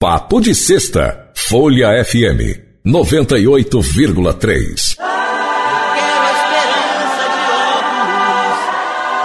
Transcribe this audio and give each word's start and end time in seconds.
Papo 0.00 0.40
de 0.40 0.54
Sexta, 0.54 1.28
Folha 1.34 1.88
FM 2.04 2.86
98,3. 2.86 4.94
Quero 4.94 6.22
a 6.22 6.30
esperança 6.38 7.26
de 7.34 7.42
óculos, 7.66 8.58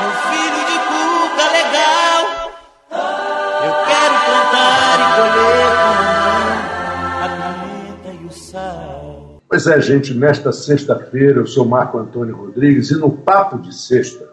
um 0.01 0.11
filho 0.31 0.61
de 0.65 0.77
cuca 0.89 1.45
legal. 1.51 2.21
Eu 3.63 3.73
quero 3.85 4.15
plantar 4.25 4.97
e 4.97 5.05
colher 5.21 5.69
com 5.77 5.93
a 5.93 6.01
mão 6.41 6.57
a 7.21 7.29
pimenta 7.29 8.09
e 8.19 8.25
o 8.25 8.31
sal. 8.31 9.43
Pois 9.47 9.67
é, 9.67 9.79
gente, 9.79 10.11
nesta 10.15 10.51
sexta-feira 10.51 11.41
eu 11.41 11.45
sou 11.45 11.65
Marco 11.65 11.99
Antônio 11.99 12.35
Rodrigues 12.35 12.89
e 12.89 12.95
no 12.95 13.11
Papo 13.11 13.59
de 13.59 13.71
Sexta, 13.75 14.27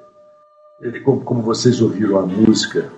ele, 0.80 1.00
como, 1.00 1.20
como 1.20 1.42
vocês 1.42 1.82
ouviram 1.82 2.18
a 2.18 2.24
música 2.24 2.90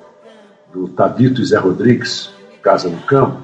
do 0.73 0.87
Tabito 0.87 1.43
e 1.43 1.45
Zé 1.45 1.59
Rodrigues, 1.59 2.31
Casa 2.63 2.89
no 2.89 2.99
Campo, 3.03 3.43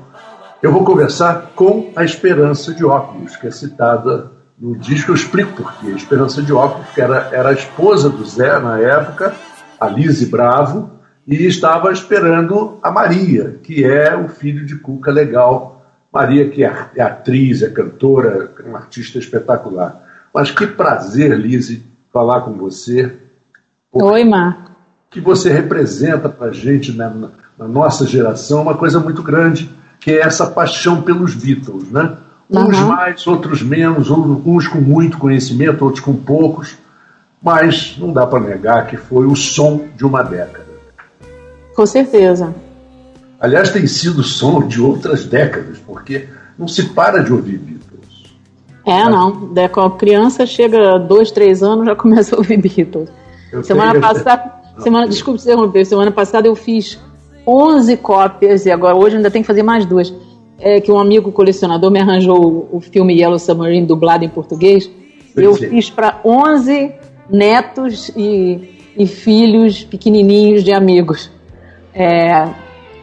eu 0.62 0.72
vou 0.72 0.84
conversar 0.84 1.52
com 1.54 1.92
a 1.94 2.04
Esperança 2.04 2.72
de 2.72 2.84
Óculos, 2.84 3.36
que 3.36 3.46
é 3.46 3.50
citada 3.50 4.30
no 4.58 4.76
disco. 4.76 5.10
Eu 5.10 5.14
explico 5.14 5.62
por 5.62 5.72
quê. 5.74 5.88
Esperança 5.88 6.40
de 6.42 6.52
Óculos, 6.52 6.88
que 6.94 7.00
era, 7.00 7.28
era 7.32 7.48
a 7.50 7.52
esposa 7.52 8.08
do 8.08 8.24
Zé 8.24 8.58
na 8.58 8.78
época, 8.78 9.34
a 9.78 9.88
Lise 9.88 10.26
Bravo, 10.26 10.90
e 11.26 11.46
estava 11.46 11.92
esperando 11.92 12.78
a 12.82 12.90
Maria, 12.90 13.58
que 13.62 13.84
é 13.84 14.16
o 14.16 14.28
filho 14.28 14.64
de 14.64 14.76
Cuca 14.76 15.10
Legal. 15.10 15.86
Maria, 16.12 16.48
que 16.48 16.64
é 16.64 16.90
é 16.96 17.02
atriz, 17.02 17.62
é 17.62 17.68
cantora, 17.68 18.52
é 18.58 18.62
uma 18.62 18.78
artista 18.78 19.18
espetacular. 19.18 20.02
Mas 20.32 20.50
que 20.50 20.66
prazer, 20.66 21.38
Lise, 21.38 21.84
falar 22.12 22.40
com 22.42 22.52
você. 22.52 23.14
Oi, 23.92 24.24
Marco. 24.24 24.72
que 25.10 25.20
você 25.20 25.50
representa 25.50 26.28
para 26.28 26.48
a 26.48 26.52
gente 26.52 26.92
na, 26.92 27.10
na- 27.58 27.68
nossa 27.68 28.06
geração 28.06 28.62
uma 28.62 28.74
coisa 28.74 29.00
muito 29.00 29.22
grande, 29.22 29.70
que 30.00 30.10
é 30.12 30.20
essa 30.20 30.46
paixão 30.46 31.02
pelos 31.02 31.34
Beatles, 31.34 31.90
né? 31.90 32.16
Uns 32.50 32.76
Aham. 32.78 32.86
mais, 32.86 33.26
outros 33.26 33.62
menos, 33.62 34.08
uns 34.10 34.66
com 34.68 34.78
muito 34.80 35.18
conhecimento, 35.18 35.84
outros 35.84 36.02
com 36.02 36.14
poucos, 36.14 36.76
mas 37.42 37.96
não 37.98 38.12
dá 38.12 38.26
para 38.26 38.40
negar 38.40 38.86
que 38.86 38.96
foi 38.96 39.26
o 39.26 39.36
som 39.36 39.84
de 39.96 40.04
uma 40.06 40.22
década. 40.22 40.66
Com 41.74 41.84
certeza. 41.86 42.54
Aliás, 43.38 43.70
tem 43.70 43.86
sido 43.86 44.20
o 44.20 44.24
som 44.24 44.66
de 44.66 44.80
outras 44.80 45.24
décadas, 45.26 45.78
porque 45.86 46.26
não 46.58 46.66
se 46.66 46.84
para 46.88 47.22
de 47.22 47.32
ouvir 47.32 47.58
Beatles. 47.58 47.78
É, 48.86 49.04
não. 49.08 49.52
Da- 49.52 49.68
Quando 49.68 49.94
a 49.94 49.96
criança 49.98 50.44
chega 50.46 50.94
a 50.94 50.98
dois, 50.98 51.30
três 51.30 51.62
anos, 51.62 51.84
já 51.86 51.94
começa 51.96 52.34
a 52.34 52.38
ouvir 52.38 52.56
Beatles. 52.56 53.10
Eu 53.52 53.62
Semana 53.62 53.92
tenho- 53.92 54.02
passada, 54.02 54.52
semana, 54.82 55.06
desculpe 55.06 55.40
interromper, 55.40 55.84
semana 55.84 56.10
passada 56.10 56.48
eu 56.48 56.56
fiz 56.56 56.98
11 57.48 57.96
cópias 57.96 58.66
e 58.66 58.70
agora 58.70 58.94
hoje 58.94 59.16
ainda 59.16 59.30
tem 59.30 59.40
que 59.42 59.46
fazer 59.46 59.62
mais 59.62 59.86
duas. 59.86 60.12
É 60.60 60.80
que 60.80 60.90
um 60.92 60.98
amigo 60.98 61.32
colecionador 61.32 61.90
me 61.90 61.98
arranjou 62.00 62.68
o, 62.70 62.80
filme 62.80 63.14
Yellow 63.18 63.38
Submarine 63.38 63.86
dublado 63.86 64.24
em 64.24 64.28
português. 64.28 64.90
Eu 65.36 65.54
Sim. 65.54 65.68
fiz 65.70 65.88
para 65.88 66.20
11 66.24 66.92
netos 67.30 68.10
e, 68.16 68.76
e 68.96 69.06
filhos 69.06 69.84
pequenininhos 69.84 70.62
de 70.64 70.72
amigos. 70.72 71.30
É, 71.94 72.48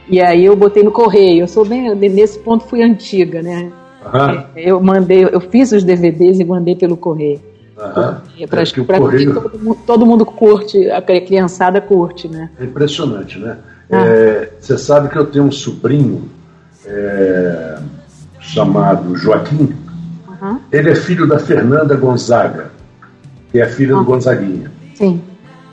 e 0.10 0.22
aí 0.22 0.46
eu 0.46 0.56
botei 0.56 0.84
no 0.84 0.92
correio. 0.92 1.44
Eu 1.44 1.48
sou 1.48 1.66
bem 1.66 1.96
nesse 1.96 2.38
ponto 2.40 2.66
fui 2.66 2.84
antiga, 2.84 3.42
né? 3.42 3.72
Aham, 4.06 4.46
Eu 4.56 4.80
mandei, 4.82 5.24
eu 5.24 5.40
fiz 5.42 5.72
os 5.72 5.84
DVDs 5.84 6.40
e 6.40 6.44
mandei 6.46 6.76
pelo 6.76 6.96
correio. 6.98 7.40
aham. 7.80 8.22
É 8.40 8.46
pra, 8.46 8.62
É 8.62 8.66
que 8.66 8.84
correio- 8.84 9.34
que 9.34 9.40
todo, 9.42 9.60
mundo- 9.60 9.80
todo 9.88 10.06
mundo 10.06 10.26
curte, 10.26 10.92
a 10.92 11.02
criançada 11.02 11.82
curte, 11.82 12.28
né? 12.28 12.50
É 12.60 12.66
impressionante, 12.66 13.40
né? 13.40 13.58
Ah. 13.92 13.98
É, 14.06 14.52
você 14.60 14.78
sabe 14.78 15.10
que 15.10 15.18
eu 15.18 15.26
tenho 15.26 15.46
um 15.46 15.52
sobrinho 15.52 16.30
é, 16.86 17.78
chamado 18.40 19.16
Joaquim. 19.16 19.76
Aham. 20.30 20.60
Ele 20.72 20.90
é 20.90 20.96
filho 20.96 21.28
da 21.28 21.40
Fernanda 21.40 21.96
Gonzaga, 21.96 22.72
que 23.52 23.60
é 23.60 23.68
filha 23.68 23.96
do 23.96 24.04
Gonzaguinha. 24.04 24.72
Sim. 24.96 25.22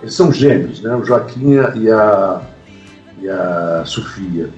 Eles 0.01 0.15
são 0.15 0.33
gêmeos, 0.33 0.81
né? 0.83 0.95
O 0.95 1.05
Joaquim 1.05 1.53
e 1.77 1.91
a, 1.91 2.41
e 3.21 3.29
a 3.29 3.83
Sofia. 3.85 4.49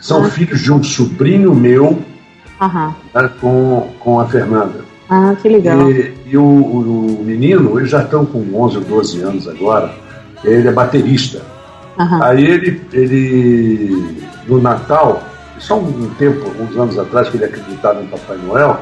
São 0.00 0.22
Ah. 0.24 0.28
filhos 0.28 0.60
de 0.60 0.72
um 0.72 0.82
sobrinho 0.82 1.54
meu 1.54 1.98
né, 3.14 3.30
com, 3.40 3.90
com 4.00 4.20
a 4.20 4.26
Fernanda. 4.26 4.80
Ah, 5.10 5.34
que 5.40 5.48
legal. 5.48 5.90
E, 5.90 6.14
e 6.26 6.36
o, 6.36 6.42
o- 6.42 7.20
o 7.20 7.24
menino, 7.24 7.78
eles 7.78 7.90
já 7.90 8.02
estão 8.02 8.24
com 8.24 8.38
11 8.54 8.78
ou 8.78 8.84
12 8.84 9.20
anos 9.22 9.46
agora, 9.48 9.92
ele 10.42 10.66
é 10.68 10.72
baterista. 10.72 11.42
Aham. 11.98 12.22
Aí 12.22 12.44
ele, 12.44 12.82
ele, 12.92 14.26
no 14.46 14.60
Natal, 14.60 15.22
só 15.58 15.78
um 15.78 16.10
tempo, 16.18 16.50
uns 16.60 16.76
anos 16.76 16.98
atrás, 16.98 17.28
que 17.28 17.36
ele 17.36 17.44
acreditava 17.44 18.02
em 18.02 18.06
Papai 18.06 18.36
Noel, 18.38 18.80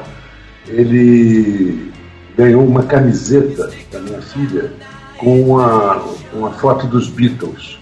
ele 0.67 1.91
ganhou 2.35 2.65
uma 2.65 2.83
camiseta 2.83 3.69
da 3.91 3.99
minha 3.99 4.21
filha 4.21 4.71
com 5.17 5.41
uma, 5.41 6.03
uma 6.33 6.51
foto 6.51 6.87
dos 6.87 7.07
Beatles. 7.07 7.79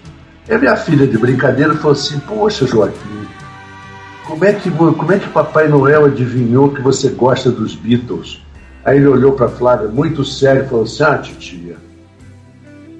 E 0.48 0.54
a 0.54 0.58
minha 0.58 0.76
filha, 0.76 1.06
de 1.06 1.16
brincadeira, 1.16 1.74
falou 1.74 1.92
assim: 1.92 2.18
Poxa, 2.20 2.66
Joaquim, 2.66 3.26
como 4.26 4.44
é 4.44 4.52
que, 4.52 4.70
como 4.70 5.12
é 5.12 5.18
que 5.18 5.28
Papai 5.28 5.68
Noel 5.68 6.06
adivinhou 6.06 6.70
que 6.70 6.80
você 6.80 7.08
gosta 7.08 7.50
dos 7.50 7.74
Beatles? 7.74 8.42
Aí 8.84 8.96
ele 8.96 9.06
olhou 9.06 9.32
para 9.32 9.48
Flávia 9.48 9.88
muito 9.88 10.24
sério 10.24 10.64
e 10.64 10.68
falou 10.68 10.84
assim: 10.84 11.02
Ah, 11.02 11.18
titia, 11.18 11.76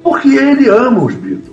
porque 0.03 0.28
ele 0.28 0.69
ama 0.69 1.04
os 1.04 1.14
Beatles 1.14 1.52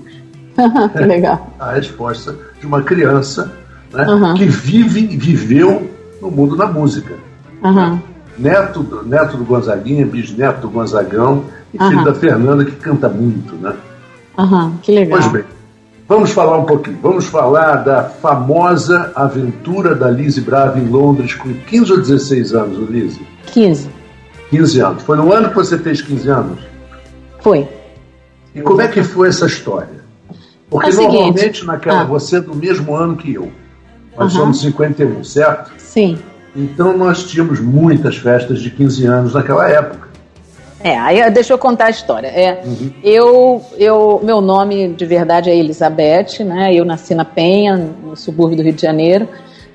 legal. 1.06 1.54
a 1.60 1.72
resposta 1.72 2.36
de 2.60 2.66
uma 2.68 2.82
criança 2.82 3.52
né, 3.94 4.06
Uhum. 4.08 4.34
que 4.36 4.46
vive 4.46 5.08
viveu 5.18 5.90
no 6.22 6.30
mundo 6.30 6.56
da 6.56 6.68
música. 6.68 7.16
Aham. 7.64 8.02
Neto, 8.38 8.82
do- 8.84 9.04
neto 9.04 9.36
do 9.36 9.44
Gonzaguinha, 9.44 10.06
bisneto 10.06 10.62
do 10.62 10.70
Gonzagão 10.70 11.44
e 11.74 11.78
filho 11.78 11.98
Aham. 12.00 12.04
da 12.04 12.14
Fernanda, 12.14 12.64
que 12.66 12.72
canta 12.78 13.10
muito. 13.10 13.56
Né? 13.56 13.74
Que 14.82 14.92
legal. 14.94 15.20
Pois 15.20 15.32
bem, 15.32 15.44
vamos 16.08 16.32
falar 16.32 16.58
um 16.58 16.64
pouquinho. 16.66 16.98
Vamos 17.02 17.26
falar 17.26 17.78
da 17.84 18.04
famosa 18.04 19.12
aventura 19.16 19.94
da 19.94 20.10
Lise 20.10 20.40
Brava 20.40 20.80
em 20.80 20.88
Londres 20.88 21.34
com 21.36 21.54
15 21.54 21.92
ou 21.92 21.98
16 21.98 22.54
anos, 22.54 22.90
Lise? 22.90 23.22
15. 23.48 23.90
15 24.50 24.80
anos. 24.80 25.04
Foi 25.04 25.18
no 25.18 25.34
ano 25.34 25.50
que 25.50 25.56
você 25.56 25.78
fez 25.78 26.02
15 26.02 26.30
anos? 26.30 26.60
Foi. 27.42 27.68
E 28.56 28.62
como 28.62 28.82
é 28.82 28.88
que 28.88 29.04
foi 29.04 29.28
essa 29.28 29.46
história? 29.46 29.99
Porque 30.70 30.90
É 30.90 30.92
seguinte, 30.92 31.14
normalmente 31.14 31.66
naquela. 31.66 32.02
ah. 32.02 32.06
Você 32.06 32.38
é 32.38 32.42
do 32.42 32.56
mesmo 32.56 32.96
ano 32.96 33.16
que 33.16 33.34
eu. 33.34 33.52
Nós 34.18 34.34
Aham. 34.34 34.42
somos 34.42 34.62
51, 34.62 35.24
certo? 35.24 35.72
Sim. 35.78 36.18
Então 36.56 36.96
nós 36.98 37.24
tínhamos 37.24 37.60
muitas 37.60 38.18
festas 38.18 38.60
de 38.60 38.70
15 38.70 39.06
anos 39.06 39.34
naquela 39.34 39.70
época. 39.70 40.10
É, 40.82 40.98
aí 40.98 41.30
deixa 41.30 41.54
eu 41.54 41.58
contar 41.58 41.86
a 41.86 41.90
história. 41.90 42.28
É, 42.28 42.62
Uhum. 42.66 42.92
eu, 43.04 43.62
eu, 43.78 44.22
meu 44.24 44.40
nome 44.42 44.90
de 44.90 45.06
verdade 45.06 45.50
é 45.50 45.56
Elizabeth, 45.56 46.44
né? 46.46 46.74
Eu 46.74 46.86
nasci 46.86 47.14
na 47.14 47.26
Penha, 47.26 47.76
no 47.76 48.16
subúrbio 48.16 48.58
do 48.58 48.64
Rio 48.64 48.74
de 48.74 48.82
Janeiro, 48.82 49.28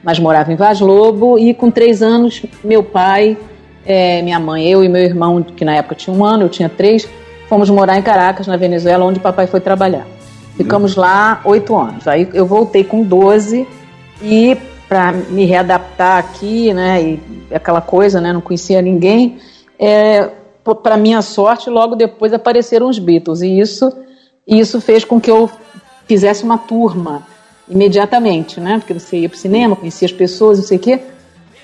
mas 0.02 0.18
morava 0.18 0.50
em 0.52 0.56
Vaz 0.56 0.80
Lobo 0.80 1.38
e 1.38 1.52
com 1.52 1.70
três 1.70 2.02
anos 2.02 2.42
meu 2.62 2.82
pai, 2.82 3.36
é, 3.84 4.22
minha 4.22 4.40
mãe, 4.40 4.66
eu 4.66 4.82
e 4.82 4.88
meu 4.88 5.02
irmão, 5.02 5.42
que 5.42 5.64
na 5.64 5.74
época 5.76 5.94
tinha 5.94 6.16
um 6.16 6.24
ano, 6.24 6.44
eu 6.44 6.48
tinha 6.48 6.70
três, 6.70 7.06
fomos 7.50 7.68
morar 7.68 7.98
em 7.98 8.02
Caracas, 8.02 8.46
na 8.46 8.56
Venezuela, 8.56 9.04
onde 9.04 9.20
papai 9.20 9.46
foi 9.46 9.60
trabalhar. 9.60 10.06
Ficamos 10.56 10.94
lá 10.96 11.40
oito 11.44 11.76
anos. 11.76 12.06
Aí 12.06 12.28
eu 12.32 12.46
voltei 12.46 12.84
com 12.84 13.02
12 13.02 13.66
e 14.22 14.56
para 14.88 15.12
me 15.12 15.44
readaptar 15.44 16.18
aqui, 16.18 16.72
né, 16.72 17.02
e 17.02 17.20
aquela 17.52 17.80
coisa, 17.80 18.20
né, 18.20 18.32
não 18.32 18.40
conhecia 18.40 18.80
ninguém, 18.80 19.38
é, 19.78 20.30
para 20.82 20.96
minha 20.96 21.20
sorte, 21.22 21.68
logo 21.70 21.96
depois 21.96 22.32
apareceram 22.32 22.88
os 22.88 22.98
Beatles 22.98 23.40
e 23.40 23.58
isso, 23.58 23.92
isso 24.46 24.80
fez 24.80 25.04
com 25.04 25.20
que 25.20 25.30
eu 25.30 25.50
fizesse 26.06 26.44
uma 26.44 26.58
turma 26.58 27.26
imediatamente, 27.68 28.60
né, 28.60 28.78
porque 28.78 28.94
você 28.94 29.18
ia 29.18 29.28
para 29.28 29.36
o 29.36 29.38
cinema, 29.38 29.74
conhecia 29.74 30.06
as 30.06 30.12
pessoas, 30.12 30.58
não 30.58 30.66
sei 30.66 30.76
o 30.76 30.80
quê. 30.80 31.00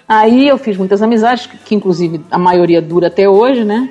Aí 0.08 0.48
eu 0.48 0.58
fiz 0.58 0.76
muitas 0.76 1.00
amizades, 1.02 1.46
que 1.64 1.74
inclusive 1.74 2.20
a 2.32 2.38
maioria 2.38 2.82
dura 2.82 3.06
até 3.06 3.28
hoje, 3.28 3.64
né? 3.64 3.90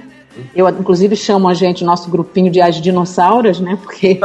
Eu, 0.56 0.70
inclusive, 0.70 1.16
chamo 1.16 1.50
a 1.50 1.54
gente, 1.54 1.84
nosso 1.84 2.10
grupinho 2.10 2.52
de 2.52 2.62
as 2.62 2.76
dinossauras, 2.76 3.60
né? 3.60 3.78
Porque 3.82 4.20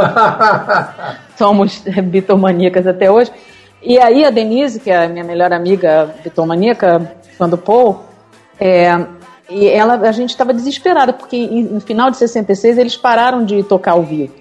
somos 1.36 1.82
bitomaníacas 2.04 2.86
até 2.86 3.10
hoje. 3.10 3.32
E 3.82 3.98
aí 3.98 4.24
a 4.24 4.30
Denise, 4.30 4.80
que 4.80 4.90
é 4.90 5.04
a 5.04 5.08
minha 5.08 5.24
melhor 5.24 5.52
amiga 5.52 6.14
bitomaníaca, 6.22 7.16
fã 7.36 7.48
do 7.48 7.58
Paul, 7.58 8.04
é, 8.58 9.06
e 9.50 9.68
ela, 9.68 9.94
a 9.94 10.12
gente 10.12 10.30
estava 10.30 10.54
desesperada, 10.54 11.12
porque 11.12 11.46
no 11.46 11.80
final 11.80 12.10
de 12.10 12.16
66 12.16 12.78
eles 12.78 12.96
pararam 12.96 13.44
de 13.44 13.62
tocar 13.62 13.92
ao 13.92 14.02
vivo. 14.02 14.32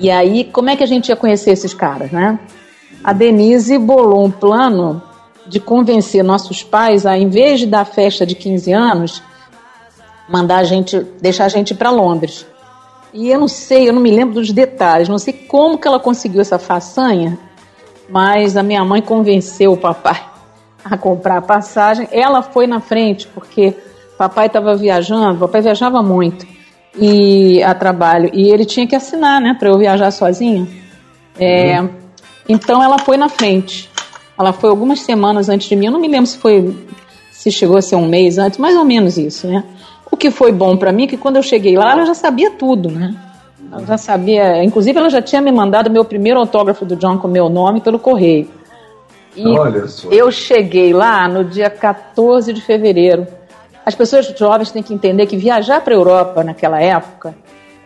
E 0.00 0.10
aí, 0.10 0.44
como 0.44 0.70
é 0.70 0.76
que 0.76 0.82
a 0.82 0.86
gente 0.86 1.08
ia 1.08 1.16
conhecer 1.16 1.50
esses 1.50 1.74
caras, 1.74 2.10
né? 2.10 2.38
A 3.04 3.12
Denise 3.12 3.76
bolou 3.78 4.24
um 4.24 4.30
plano 4.30 5.02
de 5.46 5.60
convencer 5.60 6.24
nossos 6.24 6.62
pais 6.62 7.04
a, 7.04 7.18
em 7.18 7.28
vez 7.28 7.60
de 7.60 7.66
dar 7.66 7.84
festa 7.84 8.24
de 8.24 8.34
15 8.34 8.72
anos, 8.72 9.22
mandar 10.28 10.58
a 10.58 10.64
gente, 10.64 10.98
deixar 11.20 11.46
a 11.46 11.48
gente 11.48 11.74
para 11.74 11.90
Londres. 11.90 12.46
E 13.12 13.30
eu 13.30 13.38
não 13.38 13.48
sei, 13.48 13.88
eu 13.88 13.92
não 13.92 14.00
me 14.00 14.10
lembro 14.10 14.34
dos 14.34 14.50
detalhes, 14.50 15.08
não 15.08 15.18
sei 15.18 15.32
como 15.32 15.76
que 15.76 15.86
ela 15.86 16.00
conseguiu 16.00 16.40
essa 16.40 16.58
façanha, 16.58 17.38
mas 18.08 18.56
a 18.56 18.62
minha 18.62 18.84
mãe 18.84 19.02
convenceu 19.02 19.72
o 19.72 19.76
papai 19.76 20.22
a 20.84 20.96
comprar 20.96 21.38
a 21.38 21.42
passagem. 21.42 22.08
Ela 22.10 22.42
foi 22.42 22.66
na 22.66 22.80
frente, 22.80 23.28
porque 23.28 23.74
papai 24.16 24.46
estava 24.46 24.74
viajando, 24.74 25.40
papai 25.40 25.60
viajava 25.60 26.02
muito 26.02 26.46
e 26.96 27.62
a 27.62 27.74
trabalho, 27.74 28.30
e 28.34 28.50
ele 28.50 28.66
tinha 28.66 28.86
que 28.86 28.94
assinar, 28.94 29.40
né, 29.40 29.56
para 29.58 29.68
eu 29.68 29.78
viajar 29.78 30.10
sozinha. 30.10 30.66
É, 31.38 31.80
uhum. 31.80 31.88
Então 32.48 32.82
ela 32.82 32.98
foi 32.98 33.16
na 33.16 33.28
frente. 33.28 33.90
Ela 34.38 34.52
foi 34.52 34.70
algumas 34.70 35.00
semanas 35.00 35.48
antes 35.48 35.68
de 35.68 35.76
mim. 35.76 35.86
Eu 35.86 35.92
não 35.92 36.00
me 36.00 36.08
lembro 36.08 36.26
se 36.26 36.36
foi 36.36 36.74
se 37.30 37.50
chegou 37.50 37.76
a 37.76 37.82
ser 37.82 37.96
um 37.96 38.06
mês 38.06 38.38
antes, 38.38 38.58
mais 38.58 38.76
ou 38.76 38.84
menos 38.84 39.18
isso, 39.18 39.48
né? 39.48 39.64
O 40.12 40.16
que 40.16 40.30
foi 40.30 40.52
bom 40.52 40.76
para 40.76 40.92
mim 40.92 41.04
é 41.04 41.06
que 41.06 41.16
quando 41.16 41.36
eu 41.36 41.42
cheguei 41.42 41.74
lá, 41.74 41.92
ela 41.92 42.04
já 42.04 42.14
sabia 42.14 42.50
tudo, 42.50 42.90
né? 42.90 43.14
Ela 43.72 43.86
já 43.86 43.96
sabia, 43.96 44.62
inclusive 44.62 44.98
ela 44.98 45.08
já 45.08 45.22
tinha 45.22 45.40
me 45.40 45.50
mandado 45.50 45.90
meu 45.90 46.04
primeiro 46.04 46.38
autógrafo 46.38 46.84
do 46.84 46.94
John 46.94 47.16
com 47.16 47.26
meu 47.26 47.48
nome 47.48 47.80
pelo 47.80 47.98
correio. 47.98 48.46
E 49.34 49.48
Olha 49.58 49.88
só. 49.88 50.10
eu 50.10 50.30
cheguei 50.30 50.92
lá 50.92 51.26
no 51.26 51.42
dia 51.42 51.70
14 51.70 52.52
de 52.52 52.60
fevereiro. 52.60 53.26
As 53.86 53.94
pessoas 53.94 54.26
jovens 54.38 54.70
têm 54.70 54.82
que 54.82 54.92
entender 54.92 55.26
que 55.26 55.36
viajar 55.38 55.80
para 55.80 55.94
a 55.94 55.96
Europa 55.96 56.44
naquela 56.44 56.80
época 56.80 57.34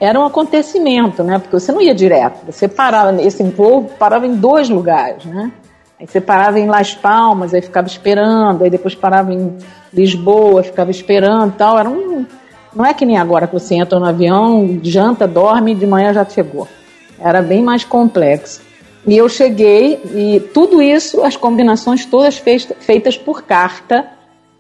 era 0.01 0.19
um 0.19 0.27
acontecimento, 0.27 1.23
né? 1.23 1.39
Porque 1.39 1.59
você 1.59 1.71
não 1.71 1.81
ia 1.81 1.95
direto, 1.95 2.45
você 2.45 2.67
parava, 2.67 3.23
esse 3.23 3.43
voo 3.45 3.85
parava 3.85 4.27
em 4.27 4.35
dois 4.35 4.69
lugares, 4.69 5.25
né? 5.25 5.53
Aí 5.99 6.07
você 6.07 6.21
parava 6.21 6.59
em 6.59 6.67
Las 6.67 6.93
Palmas, 6.93 7.55
aí 7.55 7.63
ficava 7.63 7.87
esperando, 7.87 8.65
aí 8.65 8.69
depois 8.69 8.95
parava 8.95 9.33
em 9.33 9.57
Lisboa, 9.93 10.63
ficava 10.63 10.91
esperando 10.91 11.55
tal. 11.57 11.79
Era 11.79 11.89
um. 11.89 12.25
Não 12.75 12.85
é 12.85 12.93
que 12.93 13.07
nem 13.07 13.17
agora 13.17 13.47
que 13.47 13.55
você 13.55 13.75
entra 13.75 13.99
no 13.99 14.07
avião, 14.07 14.79
janta, 14.83 15.27
dorme 15.27 15.73
e 15.73 15.75
de 15.75 15.87
manhã 15.87 16.13
já 16.13 16.25
chegou. 16.25 16.69
Era 17.19 17.41
bem 17.41 17.63
mais 17.63 17.85
complexo. 17.85 18.61
E 19.07 19.17
eu 19.17 19.29
cheguei, 19.29 20.01
e 20.15 20.41
tudo 20.53 20.83
isso, 20.83 21.23
as 21.23 21.37
combinações 21.37 22.05
todas 22.05 22.37
feitas 22.37 23.17
por 23.17 23.43
carta, 23.45 24.05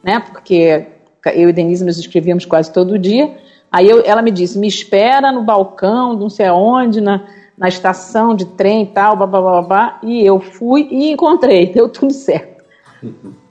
né? 0.02 0.20
Porque 0.20 0.86
eu 1.34 1.48
e 1.48 1.52
Denise 1.52 1.84
nos 1.84 1.98
escrevíamos 1.98 2.44
quase 2.44 2.72
todo 2.72 2.98
dia. 2.98 3.36
Aí 3.72 3.88
eu, 3.90 4.02
ela 4.04 4.22
me 4.22 4.30
disse: 4.30 4.58
me 4.58 4.68
espera 4.68 5.32
no 5.32 5.42
balcão, 5.42 6.14
não 6.14 6.30
sei 6.30 6.46
aonde, 6.46 7.00
na, 7.00 7.26
na 7.58 7.68
estação 7.68 8.34
de 8.34 8.44
trem 8.44 8.84
e 8.84 8.86
tal, 8.86 9.16
blá, 9.16 9.98
e 10.02 10.24
eu 10.24 10.38
fui 10.38 10.88
e 10.90 11.10
encontrei, 11.10 11.66
deu 11.74 11.88
tudo 11.88 12.12
certo, 12.12 12.64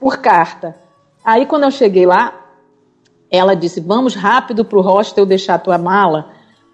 por 0.00 0.18
carta. 0.18 0.74
Aí 1.26 1.44
quando 1.44 1.64
eu 1.64 1.72
cheguei 1.72 2.06
lá, 2.06 2.40
ela 3.28 3.56
disse, 3.56 3.80
vamos 3.80 4.14
rápido 4.14 4.64
para 4.64 4.78
o 4.78 4.80
hostel 4.80 5.26
deixar 5.26 5.58
tua 5.58 5.76
mala, 5.76 6.30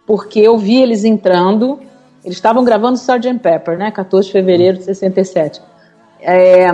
porque 0.06 0.40
eu 0.40 0.58
vi 0.58 0.82
eles 0.82 1.04
entrando, 1.04 1.80
eles 2.22 2.36
estavam 2.36 2.62
gravando 2.62 2.98
Sgt. 2.98 3.38
Pepper, 3.38 3.78
né, 3.78 3.90
14 3.90 4.26
de 4.26 4.32
fevereiro 4.32 4.76
de 4.76 4.84
67. 4.84 5.62
É, 6.20 6.70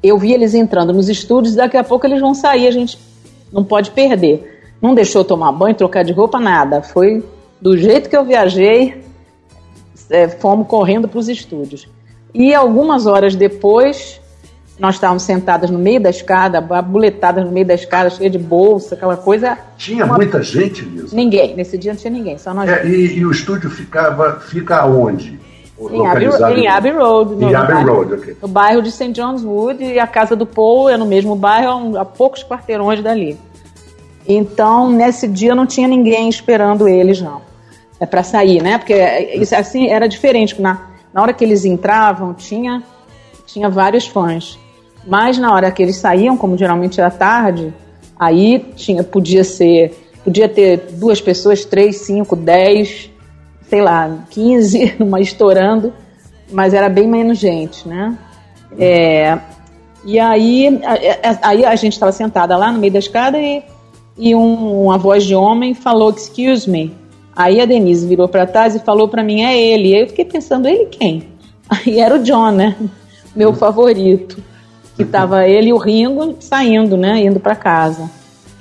eu 0.00 0.16
vi 0.16 0.32
eles 0.32 0.54
entrando 0.54 0.92
nos 0.92 1.08
estúdios, 1.08 1.56
daqui 1.56 1.76
a 1.76 1.82
pouco 1.82 2.06
eles 2.06 2.20
vão 2.20 2.34
sair, 2.34 2.68
a 2.68 2.70
gente 2.70 2.96
não 3.52 3.64
pode 3.64 3.90
perder. 3.90 4.62
Não 4.80 4.94
deixou 4.94 5.24
tomar 5.24 5.50
banho, 5.50 5.74
trocar 5.74 6.04
de 6.04 6.12
roupa, 6.12 6.38
nada. 6.38 6.82
Foi 6.82 7.24
do 7.60 7.76
jeito 7.76 8.08
que 8.08 8.16
eu 8.16 8.24
viajei, 8.24 9.04
é, 10.08 10.28
fomos 10.28 10.68
correndo 10.68 11.08
para 11.08 11.18
os 11.18 11.28
estúdios. 11.28 11.88
E 12.32 12.54
algumas 12.54 13.06
horas 13.06 13.34
depois, 13.34 14.20
nós 14.82 14.96
estávamos 14.96 15.22
sentadas 15.22 15.70
no 15.70 15.78
meio 15.78 16.00
da 16.00 16.10
escada, 16.10 16.58
abuletadas 16.58 17.44
no 17.44 17.52
meio 17.52 17.64
da 17.64 17.74
escada, 17.74 18.10
cheia 18.10 18.28
de 18.28 18.38
bolsa, 18.38 18.96
aquela 18.96 19.16
coisa. 19.16 19.56
Tinha 19.78 20.04
uma... 20.04 20.16
muita 20.16 20.42
gente 20.42 20.84
mesmo? 20.84 21.16
Ninguém, 21.16 21.54
nesse 21.54 21.78
dia 21.78 21.92
não 21.92 22.00
tinha 22.00 22.12
ninguém, 22.12 22.36
só 22.36 22.52
nós. 22.52 22.68
É, 22.68 22.84
e, 22.86 23.18
e, 23.18 23.24
o 23.24 23.30
estúdio 23.30 23.70
ficava, 23.70 24.40
fica 24.40 24.84
onde? 24.84 25.40
Em 25.78 26.06
Abbey, 26.06 26.28
em 26.56 26.66
Abbey 26.68 26.92
Road. 26.92 27.34
No, 27.34 27.50
em 27.50 27.54
Abbey 27.54 27.74
bairro, 27.74 27.94
Road, 27.94 28.14
ok. 28.14 28.36
No 28.42 28.48
bairro 28.48 28.82
de 28.82 28.90
St. 28.92 29.12
John's 29.12 29.44
Wood, 29.44 29.82
e 29.82 29.98
a 29.98 30.06
casa 30.06 30.36
do 30.36 30.44
Paul 30.44 30.90
é 30.90 30.96
no 30.96 31.06
mesmo 31.06 31.34
bairro, 31.34 31.96
a 31.96 32.04
poucos 32.04 32.44
quarteirões 32.44 33.02
dali. 33.02 33.38
Então, 34.28 34.90
nesse 34.90 35.26
dia 35.26 35.54
não 35.54 35.66
tinha 35.66 35.88
ninguém 35.88 36.28
esperando 36.28 36.86
eles, 36.86 37.20
não 37.20 37.40
é, 38.02 38.06
para 38.06 38.24
sair, 38.24 38.60
né? 38.60 38.78
Porque 38.78 38.94
isso 39.34 39.54
assim 39.54 39.86
era 39.86 40.08
diferente. 40.08 40.60
Na, 40.60 40.88
na 41.14 41.22
hora 41.22 41.32
que 41.32 41.44
eles 41.44 41.64
entravam, 41.64 42.34
tinha, 42.34 42.82
tinha 43.46 43.70
vários 43.70 44.08
fãs. 44.08 44.58
Mas 45.06 45.38
na 45.38 45.52
hora 45.52 45.70
que 45.70 45.82
eles 45.82 45.96
saíam, 45.96 46.36
como 46.36 46.56
geralmente 46.56 47.00
era 47.00 47.10
tarde, 47.10 47.72
aí 48.18 48.58
tinha, 48.76 49.02
podia 49.02 49.44
ser, 49.44 49.94
podia 50.24 50.48
ter 50.48 50.88
duas 50.92 51.20
pessoas, 51.20 51.64
três, 51.64 52.02
cinco, 52.02 52.36
dez, 52.36 53.10
sei 53.68 53.82
lá, 53.82 54.24
quinze, 54.30 54.94
uma 55.00 55.20
estourando, 55.20 55.92
mas 56.50 56.74
era 56.74 56.88
bem 56.88 57.08
menos 57.08 57.38
gente, 57.38 57.88
né? 57.88 58.16
É, 58.78 59.38
e 60.04 60.18
aí, 60.18 60.80
aí 61.42 61.64
a 61.64 61.76
gente 61.76 61.92
estava 61.92 62.12
sentada 62.12 62.56
lá 62.56 62.72
no 62.72 62.78
meio 62.78 62.92
da 62.92 62.98
escada 62.98 63.38
e, 63.38 63.62
e 64.16 64.34
um, 64.34 64.84
uma 64.84 64.98
voz 64.98 65.24
de 65.24 65.34
homem 65.34 65.74
falou, 65.74 66.10
excuse 66.10 66.68
me. 66.68 66.92
Aí 67.34 67.60
a 67.60 67.64
Denise 67.64 68.06
virou 68.06 68.28
para 68.28 68.46
trás 68.46 68.74
e 68.74 68.80
falou 68.80 69.08
para 69.08 69.22
mim, 69.22 69.42
é 69.42 69.58
ele. 69.58 69.90
E 69.90 69.94
aí 69.94 70.00
eu 70.02 70.08
fiquei 70.08 70.24
pensando, 70.24 70.68
ele 70.68 70.86
quem? 70.86 71.28
Aí 71.68 71.98
era 71.98 72.16
o 72.16 72.22
John, 72.22 72.50
né? 72.50 72.76
Meu 73.34 73.54
favorito. 73.54 74.42
Que 75.04 75.10
tava 75.10 75.46
ele 75.46 75.70
e 75.70 75.72
o 75.72 75.78
Ringo 75.78 76.36
saindo, 76.40 76.96
né? 76.96 77.22
Indo 77.24 77.40
para 77.40 77.54
casa. 77.54 78.10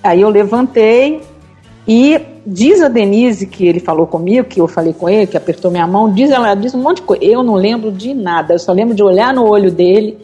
Aí 0.03 0.21
eu 0.21 0.29
levantei 0.29 1.21
e 1.87 2.19
diz 2.45 2.81
a 2.81 2.87
Denise 2.87 3.45
que 3.45 3.67
ele 3.67 3.79
falou 3.79 4.07
comigo, 4.07 4.47
que 4.47 4.59
eu 4.59 4.67
falei 4.67 4.93
com 4.93 5.09
ele, 5.09 5.27
que 5.27 5.37
apertou 5.37 5.69
minha 5.69 5.85
mão, 5.85 6.11
diz 6.11 6.31
ela 6.31 6.55
diz 6.55 6.73
um 6.73 6.81
monte 6.81 6.97
de 6.97 7.03
coisa. 7.03 7.23
Eu 7.23 7.43
não 7.43 7.55
lembro 7.55 7.91
de 7.91 8.13
nada, 8.13 8.53
eu 8.53 8.59
só 8.59 8.71
lembro 8.71 8.95
de 8.95 9.03
olhar 9.03 9.33
no 9.33 9.47
olho 9.47 9.71
dele, 9.71 10.17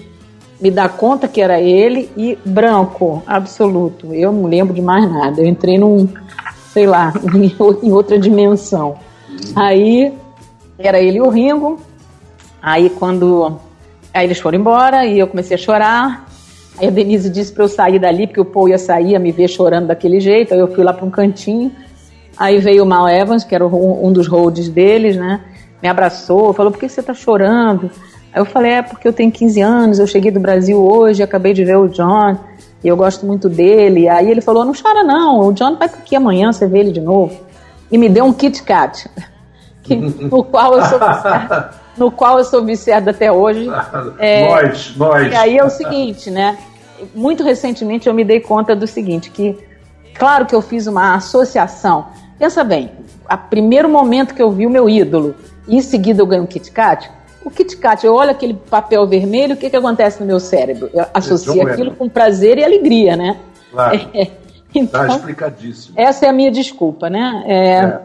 me 0.59 0.71
dar 0.71 0.89
conta 0.89 1.27
que 1.27 1.41
era 1.41 1.61
ele 1.61 2.09
e 2.17 2.37
branco, 2.43 3.21
absoluto. 3.27 4.13
Eu 4.13 4.31
não 4.31 4.45
lembro 4.45 4.73
de 4.73 4.81
mais 4.81 5.09
nada. 5.11 5.41
Eu 5.41 5.45
entrei 5.45 5.77
num 5.77 6.07
sei 6.77 6.85
lá, 6.85 7.11
em 7.81 7.91
outra 7.91 8.19
dimensão. 8.19 8.97
Aí 9.55 10.13
era 10.77 10.99
ele 10.99 11.17
e 11.17 11.21
o 11.21 11.29
Ringo. 11.29 11.79
Aí 12.61 12.89
quando 12.89 13.59
aí 14.17 14.25
eles 14.25 14.39
foram 14.39 14.59
embora 14.59 15.05
e 15.05 15.19
eu 15.19 15.27
comecei 15.27 15.55
a 15.55 15.57
chorar. 15.57 16.27
Aí 16.77 16.87
a 16.87 16.91
Denise 16.91 17.29
disse 17.29 17.51
para 17.51 17.63
eu 17.63 17.67
sair 17.67 17.99
dali, 17.99 18.27
porque 18.27 18.41
o 18.41 18.45
Paul 18.45 18.69
ia 18.69 18.77
sair, 18.77 19.15
a 19.15 19.19
me 19.19 19.31
ver 19.31 19.47
chorando 19.47 19.87
daquele 19.87 20.19
jeito. 20.19 20.53
Aí 20.53 20.59
eu 20.59 20.67
fui 20.67 20.83
lá 20.83 20.93
para 20.93 21.05
um 21.05 21.09
cantinho. 21.09 21.71
Aí 22.37 22.59
veio 22.59 22.83
o 22.83 22.85
Mal 22.85 23.09
Evans, 23.09 23.43
que 23.43 23.55
era 23.55 23.65
um 23.65 24.11
dos 24.11 24.27
holds 24.27 24.69
deles, 24.69 25.17
né? 25.17 25.41
Me 25.81 25.89
abraçou, 25.89 26.53
falou: 26.53 26.71
por 26.71 26.79
que 26.79 26.87
você 26.87 26.99
está 26.99 27.13
chorando? 27.13 27.89
Aí 28.31 28.39
eu 28.39 28.45
falei: 28.45 28.73
é 28.73 28.81
porque 28.81 29.07
eu 29.07 29.13
tenho 29.13 29.31
15 29.31 29.61
anos, 29.61 29.99
eu 29.99 30.05
cheguei 30.05 30.29
do 30.29 30.39
Brasil 30.39 30.79
hoje, 30.79 31.23
acabei 31.23 31.53
de 31.53 31.65
ver 31.65 31.77
o 31.77 31.87
John 31.87 32.37
e 32.83 32.87
eu 32.87 32.95
gosto 32.95 33.25
muito 33.25 33.49
dele. 33.49 34.07
Aí 34.07 34.30
ele 34.30 34.42
falou: 34.42 34.63
Não 34.63 34.73
chora, 34.73 35.03
não, 35.03 35.47
o 35.47 35.53
John 35.53 35.75
vai 35.75 35.87
aqui 35.87 36.15
amanhã, 36.15 36.51
você 36.51 36.68
vê 36.68 36.80
ele 36.80 36.92
de 36.92 37.01
novo. 37.01 37.39
E 37.92 37.97
me 37.97 38.07
deu 38.07 38.25
um 38.25 38.33
Kit 38.33 38.61
Kat, 38.63 39.09
que, 39.83 39.95
no, 39.95 40.44
qual 40.44 40.75
eu 40.75 40.85
sou 40.85 40.99
no 41.97 42.11
qual 42.11 42.37
eu 42.37 42.44
sou 42.44 42.63
viciada 42.63 43.11
até 43.11 43.31
hoje. 43.31 43.68
É, 44.19 44.47
nós, 44.47 44.95
nós. 44.95 45.31
E 45.31 45.35
aí 45.35 45.57
é 45.57 45.63
o 45.63 45.69
seguinte, 45.69 46.31
né? 46.31 46.57
Muito 47.13 47.44
recentemente 47.44 48.07
eu 48.07 48.13
me 48.13 48.23
dei 48.23 48.39
conta 48.39 48.75
do 48.75 48.87
seguinte: 48.87 49.30
que, 49.30 49.57
claro 50.13 50.45
que 50.45 50.56
eu 50.56 50.61
fiz 50.61 50.87
uma 50.87 51.16
associação. 51.16 52.07
Pensa 52.39 52.63
bem, 52.63 52.92
a 53.27 53.37
primeiro 53.37 53.89
momento 53.89 54.33
que 54.33 54.42
eu 54.42 54.51
vi 54.51 54.66
o 54.66 54.69
meu 54.69 54.89
ídolo, 54.89 55.35
e 55.68 55.77
em 55.77 55.81
seguida 55.81 56.21
eu 56.21 56.25
ganho 56.25 56.44
um 56.44 56.47
Kit 56.47 56.71
Kat, 56.71 57.09
o 57.44 57.49
Kit 57.49 57.77
Kat, 57.77 58.06
eu 58.06 58.13
olho 58.13 58.31
aquele 58.31 58.54
papel 58.54 59.07
vermelho, 59.07 59.56
o 59.56 59.57
que, 59.57 59.69
que 59.69 59.75
acontece 59.75 60.19
no 60.19 60.25
meu 60.25 60.39
cérebro? 60.39 60.89
Eu 60.94 61.06
associo 61.13 61.61
aquilo 61.68 61.92
com 61.95 62.09
prazer 62.09 62.57
e 62.57 62.63
alegria, 62.63 63.16
né? 63.16 63.37
Claro. 63.71 64.09
É, 64.13 64.80
então, 64.80 65.07
tá 65.07 65.16
explicadíssimo. 65.16 65.95
Essa 65.97 66.25
é 66.25 66.30
a 66.30 66.33
minha 66.33 66.51
desculpa, 66.51 67.09
né? 67.09 67.44
É, 67.47 67.56
é. 67.56 68.01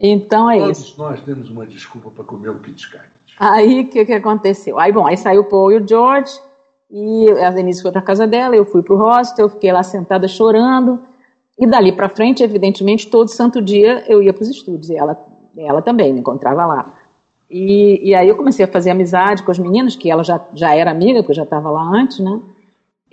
Então 0.00 0.50
é 0.50 0.58
Todos 0.58 0.78
isso. 0.78 0.96
Todos 0.96 1.10
nós 1.10 1.20
temos 1.22 1.50
uma 1.50 1.66
desculpa 1.66 2.10
para 2.10 2.24
comer 2.24 2.50
o 2.50 2.60
Kit 2.60 2.90
Kat. 2.90 3.08
Aí 3.38 3.80
o 3.80 3.88
que, 3.88 4.04
que 4.04 4.12
aconteceu? 4.12 4.78
Aí, 4.78 4.92
bom, 4.92 5.06
aí 5.06 5.16
saiu 5.16 5.42
o 5.42 5.44
Paul 5.44 5.72
e 5.72 5.76
o 5.76 5.88
George, 5.88 6.32
e 6.90 7.30
a 7.30 7.50
Denise 7.50 7.82
foi 7.82 7.92
para 7.92 8.02
casa 8.02 8.26
dela, 8.26 8.56
eu 8.56 8.64
fui 8.64 8.82
para 8.82 8.94
o 8.94 8.98
hostel, 8.98 9.46
eu 9.46 9.50
fiquei 9.50 9.72
lá 9.72 9.82
sentada 9.82 10.28
chorando, 10.28 11.02
e 11.58 11.66
dali 11.66 11.92
para 11.92 12.08
frente, 12.08 12.42
evidentemente, 12.42 13.10
todo 13.10 13.28
santo 13.28 13.60
dia 13.60 14.04
eu 14.08 14.22
ia 14.22 14.32
para 14.32 14.42
os 14.42 14.48
estúdios, 14.48 14.90
e 14.90 14.96
ela, 14.96 15.18
ela 15.56 15.82
também 15.82 16.12
me 16.12 16.20
encontrava 16.20 16.64
lá. 16.64 16.94
E, 17.50 18.10
e 18.10 18.14
aí 18.14 18.28
eu 18.28 18.36
comecei 18.36 18.64
a 18.64 18.68
fazer 18.68 18.90
amizade 18.90 19.42
com 19.42 19.50
as 19.50 19.58
meninas, 19.58 19.96
que 19.96 20.10
ela 20.10 20.24
já, 20.24 20.44
já 20.54 20.74
era 20.74 20.90
amiga, 20.90 21.22
que 21.22 21.30
eu 21.30 21.34
já 21.34 21.44
estava 21.44 21.70
lá 21.70 21.82
antes, 21.82 22.18
né? 22.18 22.40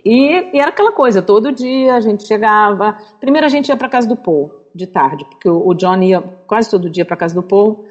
E, 0.04 0.56
e, 0.56 0.58
era 0.58 0.68
aquela 0.68 0.92
coisa, 0.92 1.22
todo 1.22 1.52
dia 1.52 1.94
a 1.94 2.00
gente 2.00 2.24
chegava. 2.24 2.98
Primeiro 3.20 3.46
a 3.46 3.50
gente 3.50 3.68
ia 3.68 3.76
para 3.76 3.88
casa 3.88 4.08
do 4.08 4.16
Paul, 4.16 4.63
de 4.74 4.86
tarde, 4.86 5.24
porque 5.24 5.48
o, 5.48 5.72
John 5.74 6.02
ia 6.02 6.20
quase 6.46 6.68
todo 6.68 6.90
dia 6.90 7.04
para 7.04 7.16
casa 7.16 7.34
do 7.34 7.42
Paul 7.42 7.86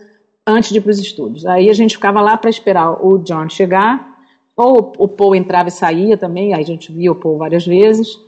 antes 0.46 0.72
de 0.72 0.80
ir 0.80 0.82
para 0.82 0.92
os 0.92 1.00
estúdios. 1.00 1.46
Aí 1.46 1.70
a 1.70 1.74
gente 1.74 1.96
ficava 1.96 2.20
lá 2.20 2.36
para 2.36 2.50
esperar 2.50 3.04
o 3.04 3.20
John 3.20 3.48
chegar, 3.48 4.14
ou 4.56 4.92
o 4.98 5.08
Paul 5.08 5.36
entrava 5.36 5.70
e 5.70 5.72
saía 5.72 6.18
também, 6.18 6.54
aí 6.54 6.62
a 6.62 6.66
gente 6.66 6.92
via 6.92 7.12
o 7.12 7.16
Paul 7.16 7.38
várias 7.38 7.66
vezes. 7.66 8.20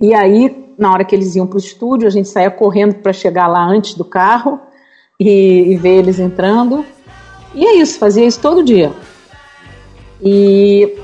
E 0.00 0.14
aí, 0.14 0.72
na 0.78 0.92
hora 0.92 1.04
que 1.04 1.14
eles 1.14 1.36
iam 1.36 1.46
para 1.46 1.56
o 1.56 1.60
estúdio, 1.60 2.08
a 2.08 2.10
gente 2.10 2.28
saía 2.28 2.50
correndo 2.50 2.96
para 2.96 3.12
chegar 3.12 3.46
lá 3.46 3.64
antes 3.64 3.94
do 3.94 4.04
carro 4.04 4.58
e, 5.20 5.72
e 5.72 5.76
ver 5.76 5.98
eles 5.98 6.18
entrando. 6.18 6.84
E 7.54 7.64
é 7.64 7.76
isso, 7.76 7.98
fazia 7.98 8.24
isso 8.24 8.40
todo 8.40 8.64
dia. 8.64 8.90
E, 10.20 10.96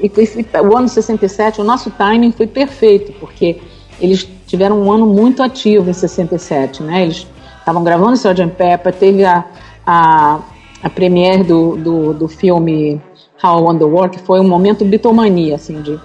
e, 0.00 0.06
e 0.06 0.60
o 0.60 0.76
ano 0.76 0.88
67, 0.88 1.60
o 1.60 1.64
nosso 1.64 1.90
timing 1.90 2.32
foi 2.32 2.46
perfeito, 2.46 3.12
porque 3.20 3.60
eles 4.00 4.26
tiveram 4.48 4.80
um 4.80 4.90
ano 4.90 5.06
muito 5.06 5.42
ativo 5.42 5.88
em 5.88 5.92
67, 5.92 6.82
né? 6.82 7.02
Eles 7.02 7.26
estavam 7.58 7.84
gravando 7.84 8.14
Sgt. 8.14 8.46
Pepper, 8.56 8.94
teve 8.94 9.24
a, 9.24 9.44
a, 9.86 10.40
a 10.82 10.90
premiere 10.90 11.44
do, 11.44 11.76
do, 11.76 12.14
do 12.14 12.28
filme 12.28 13.00
How 13.42 13.58
I 13.58 13.62
Won 13.62 13.78
the 13.78 13.84
War, 13.84 14.10
que 14.10 14.18
foi 14.18 14.40
um 14.40 14.48
momento 14.48 14.86
bitomania, 14.86 15.56
assim, 15.56 15.82
de, 15.82 16.00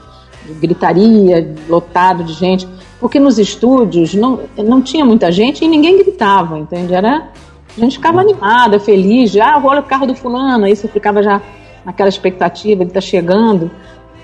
de 0.46 0.54
gritaria, 0.62 1.56
lotado 1.70 2.24
de 2.26 2.34
gente, 2.34 2.68
porque 3.00 3.18
nos 3.18 3.40
estúdios 3.40 4.14
não, 4.14 4.42
não 4.58 4.82
tinha 4.82 5.06
muita 5.06 5.32
gente 5.32 5.64
e 5.64 5.68
ninguém 5.68 5.98
gritava, 5.98 6.60
entende? 6.60 6.94
Era, 6.94 7.30
a 7.78 7.80
gente 7.80 7.96
ficava 7.96 8.20
animada, 8.20 8.78
feliz, 8.78 9.32
já, 9.32 9.56
ah, 9.56 9.62
olha 9.64 9.80
o 9.80 9.84
carro 9.84 10.06
do 10.06 10.14
fulano, 10.14 10.66
aí 10.66 10.76
você 10.76 10.90
ficava 10.90 11.24
já 11.24 11.42
naquela 11.86 12.10
expectativa, 12.10 12.84
ele 12.84 12.92
tá 12.92 13.02
chegando, 13.02 13.72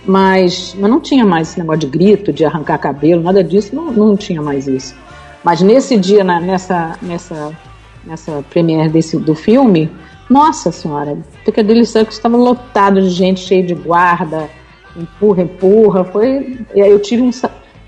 mas, 0.05 0.75
mas 0.77 0.89
não 0.89 0.99
tinha 0.99 1.25
mais 1.25 1.49
esse 1.49 1.59
negócio 1.59 1.81
de 1.81 1.87
grito, 1.87 2.31
de 2.31 2.45
arrancar 2.45 2.77
cabelo, 2.77 3.21
nada 3.21 3.43
disso, 3.43 3.75
não, 3.75 3.91
não 3.91 4.17
tinha 4.17 4.41
mais 4.41 4.67
isso. 4.67 4.95
Mas 5.43 5.61
nesse 5.61 5.97
dia, 5.97 6.23
na, 6.23 6.39
nessa, 6.39 6.97
nessa, 7.01 7.51
nessa 8.05 8.43
premiere 8.49 8.89
desse, 8.89 9.17
do 9.17 9.35
filme, 9.35 9.89
nossa 10.29 10.71
senhora, 10.71 11.17
Piccadilly 11.43 11.85
Circus 11.85 12.15
estava 12.15 12.37
lotado 12.37 13.01
de 13.01 13.09
gente, 13.09 13.39
cheio 13.41 13.65
de 13.65 13.73
guarda, 13.73 14.49
empurra, 14.95 15.43
empurra. 15.43 16.03
Foi, 16.03 16.59
eu 16.75 16.99
tive 16.99 17.23
um, 17.23 17.31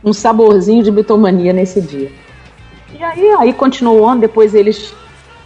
um 0.03 0.13
saborzinho 0.13 0.83
de 0.83 0.91
bitomania 0.91 1.53
nesse 1.53 1.81
dia. 1.81 2.11
E 2.97 3.03
aí, 3.03 3.27
aí 3.39 3.53
continuou 3.53 4.09
o 4.11 4.15
depois 4.15 4.53
eles, 4.53 4.93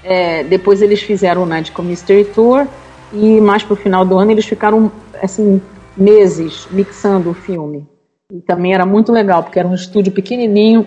é, 0.03 0.43
depois 0.43 0.81
eles 0.81 1.01
fizeram 1.01 1.43
o 1.43 1.45
Magical 1.45 1.85
Mystery 1.85 2.25
Tour 2.25 2.67
e 3.13 3.39
mais 3.39 3.63
pro 3.63 3.75
final 3.75 4.03
do 4.03 4.17
ano 4.17 4.31
eles 4.31 4.45
ficaram 4.45 4.91
assim 5.21 5.61
meses 5.95 6.67
mixando 6.71 7.29
o 7.29 7.33
filme. 7.33 7.87
E 8.31 8.41
também 8.41 8.73
era 8.73 8.85
muito 8.85 9.11
legal, 9.11 9.43
porque 9.43 9.59
era 9.59 9.67
um 9.67 9.75
estúdio 9.75 10.11
pequenininho 10.11 10.85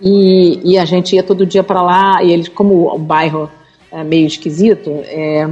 e, 0.00 0.72
e 0.72 0.78
a 0.78 0.84
gente 0.84 1.14
ia 1.14 1.22
todo 1.22 1.44
dia 1.44 1.62
para 1.62 1.82
lá 1.82 2.22
e 2.22 2.32
eles, 2.32 2.48
como 2.48 2.92
o 2.92 2.98
bairro 2.98 3.50
é, 3.92 4.02
meio 4.02 4.26
esquisito, 4.26 4.90
é, 5.04 5.48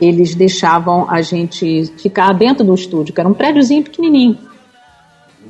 eles 0.00 0.34
deixavam 0.34 1.10
a 1.10 1.20
gente 1.22 1.86
ficar 1.98 2.32
dentro 2.32 2.64
do 2.64 2.74
estúdio, 2.74 3.12
que 3.12 3.20
era 3.20 3.28
um 3.28 3.34
prédiozinho 3.34 3.82
pequenininho. 3.82 4.38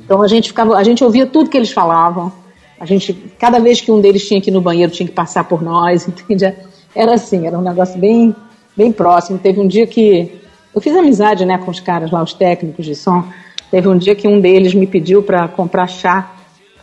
Então 0.03 0.21
a 0.21 0.27
gente 0.27 0.49
ficava, 0.49 0.75
a 0.75 0.83
gente 0.83 1.03
ouvia 1.03 1.25
tudo 1.25 1.49
que 1.49 1.57
eles 1.57 1.71
falavam. 1.71 2.31
A 2.79 2.85
gente, 2.85 3.13
cada 3.39 3.59
vez 3.59 3.79
que 3.79 3.91
um 3.91 4.01
deles 4.01 4.27
tinha 4.27 4.41
que 4.41 4.49
ir 4.49 4.53
no 4.53 4.61
banheiro, 4.61 4.91
tinha 4.91 5.07
que 5.07 5.13
passar 5.13 5.43
por 5.43 5.61
nós, 5.61 6.07
entende? 6.09 6.53
Era 6.95 7.13
assim, 7.13 7.45
era 7.45 7.57
um 7.57 7.61
negócio 7.61 7.99
bem, 7.99 8.35
bem 8.75 8.91
próximo. 8.91 9.37
Teve 9.37 9.59
um 9.59 9.67
dia 9.67 9.85
que 9.85 10.31
eu 10.75 10.81
fiz 10.81 10.95
amizade, 10.95 11.45
né, 11.45 11.57
com 11.57 11.71
os 11.71 11.79
caras 11.79 12.11
lá, 12.11 12.21
os 12.21 12.33
técnicos 12.33 12.85
de 12.85 12.95
som. 12.95 13.23
Teve 13.71 13.87
um 13.87 13.97
dia 13.97 14.13
que 14.13 14.27
um 14.27 14.39
deles 14.39 14.73
me 14.75 14.85
pediu 14.85 15.23
para 15.23 15.47
comprar 15.47 15.87
chá 15.87 16.31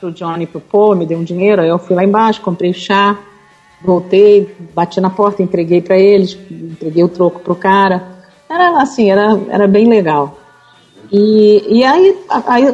pro 0.01 0.11
Johnny 0.11 0.45
e 0.45 0.47
pro 0.47 0.61
Paul, 0.61 0.97
me 0.97 1.07
deu 1.07 1.19
um 1.19 1.23
dinheiro, 1.23 1.63
aí 1.63 1.69
eu 1.69 1.79
fui 1.79 1.95
lá 1.95 2.03
embaixo, 2.03 2.41
comprei 2.41 2.73
chá 2.73 3.19
voltei, 3.83 4.55
bati 4.75 5.01
na 5.01 5.11
porta, 5.11 5.43
entreguei 5.43 5.81
para 5.81 5.99
eles, 5.99 6.39
entreguei 6.51 7.03
o 7.03 7.09
troco 7.09 7.41
pro 7.41 7.55
cara. 7.55 8.23
Era 8.49 8.81
assim, 8.81 9.11
era, 9.11 9.41
era 9.49 9.67
bem 9.67 9.89
legal. 9.89 10.39
E, 11.11 11.65
e 11.69 11.85
aí, 11.85 12.17
aí, 12.47 12.65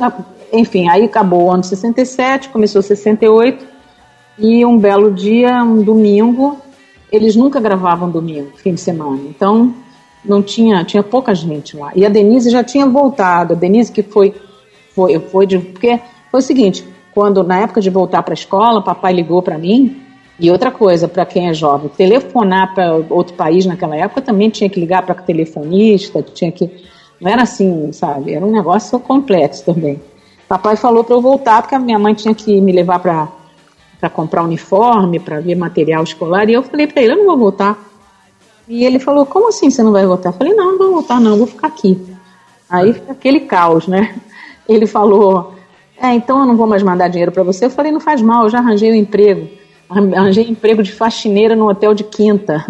enfim, 0.52 0.88
aí 0.88 1.04
acabou 1.04 1.44
o 1.44 1.50
ano 1.50 1.64
67, 1.64 2.50
começou 2.50 2.82
68, 2.82 3.66
e 4.38 4.64
um 4.64 4.78
belo 4.78 5.12
dia, 5.12 5.62
um 5.64 5.82
domingo, 5.82 6.58
eles 7.10 7.34
nunca 7.34 7.58
gravavam 7.58 8.10
domingo, 8.10 8.52
fim 8.56 8.74
de 8.74 8.80
semana. 8.80 9.20
Então, 9.28 9.74
não 10.28 10.42
tinha, 10.42 10.84
tinha 10.84 11.02
pouca 11.02 11.34
gente 11.34 11.76
lá. 11.76 11.92
E 11.94 12.04
a 12.04 12.08
Denise 12.08 12.50
já 12.50 12.62
tinha 12.62 12.86
voltado. 12.86 13.54
A 13.54 13.56
Denise 13.56 13.90
que 13.90 14.02
foi, 14.02 14.34
foi, 14.94 15.18
foi 15.18 15.46
de, 15.46 15.58
porque 15.58 15.98
foi 16.30 16.40
o 16.40 16.42
seguinte, 16.42 16.84
quando 17.12 17.42
na 17.42 17.60
época 17.60 17.80
de 17.80 17.90
voltar 17.90 18.22
para 18.22 18.32
a 18.32 18.34
escola, 18.34 18.82
papai 18.82 19.12
ligou 19.12 19.42
para 19.42 19.58
mim 19.58 20.02
e 20.38 20.50
outra 20.50 20.70
coisa, 20.70 21.08
para 21.08 21.26
quem 21.26 21.48
é 21.48 21.54
jovem, 21.54 21.90
telefonar 21.96 22.72
para 22.72 22.94
outro 23.10 23.34
país 23.34 23.66
naquela 23.66 23.96
época 23.96 24.22
também 24.22 24.48
tinha 24.48 24.70
que 24.70 24.78
ligar 24.78 25.04
para 25.04 25.14
telefonista, 25.16 26.22
tinha 26.22 26.52
que. 26.52 26.70
Não 27.20 27.28
era 27.28 27.42
assim, 27.42 27.90
sabe? 27.92 28.34
Era 28.34 28.46
um 28.46 28.52
negócio 28.52 29.00
complexo 29.00 29.64
também. 29.64 30.00
Papai 30.48 30.76
falou 30.76 31.02
para 31.02 31.16
eu 31.16 31.20
voltar, 31.20 31.60
porque 31.60 31.74
a 31.74 31.78
minha 31.78 31.98
mãe 31.98 32.14
tinha 32.14 32.32
que 32.34 32.60
me 32.60 32.70
levar 32.70 33.00
para 33.00 34.08
comprar 34.10 34.44
uniforme, 34.44 35.18
para 35.18 35.40
ver 35.40 35.56
material 35.56 36.04
escolar, 36.04 36.48
e 36.48 36.54
eu 36.54 36.62
falei 36.62 36.86
para 36.86 37.02
ele: 37.02 37.12
eu 37.14 37.16
não 37.16 37.26
vou 37.26 37.36
voltar. 37.36 37.87
E 38.68 38.84
ele 38.84 38.98
falou: 38.98 39.24
como 39.26 39.48
assim 39.48 39.70
você 39.70 39.82
não 39.82 39.92
vai 39.92 40.06
voltar? 40.06 40.30
Eu 40.30 40.34
falei: 40.34 40.54
não, 40.54 40.72
não 40.72 40.78
vou 40.78 40.92
voltar, 40.92 41.20
não, 41.20 41.38
vou 41.38 41.46
ficar 41.46 41.68
aqui. 41.68 42.00
Aí 42.68 42.92
fica 42.92 43.12
aquele 43.12 43.40
caos, 43.40 43.86
né? 43.86 44.14
Ele 44.68 44.86
falou: 44.86 45.54
é, 46.00 46.12
então 46.12 46.40
eu 46.40 46.46
não 46.46 46.56
vou 46.56 46.66
mais 46.66 46.82
mandar 46.82 47.08
dinheiro 47.08 47.32
para 47.32 47.42
você. 47.42 47.64
Eu 47.64 47.70
falei: 47.70 47.90
não 47.90 48.00
faz 48.00 48.20
mal, 48.20 48.44
eu 48.44 48.50
já 48.50 48.58
arranjei 48.58 48.90
o 48.90 48.92
um 48.92 48.96
emprego 48.96 49.48
arranjei 49.90 50.44
emprego 50.48 50.82
de 50.82 50.92
faxineira 50.92 51.56
no 51.56 51.68
hotel 51.68 51.94
de 51.94 52.04
quinta. 52.04 52.64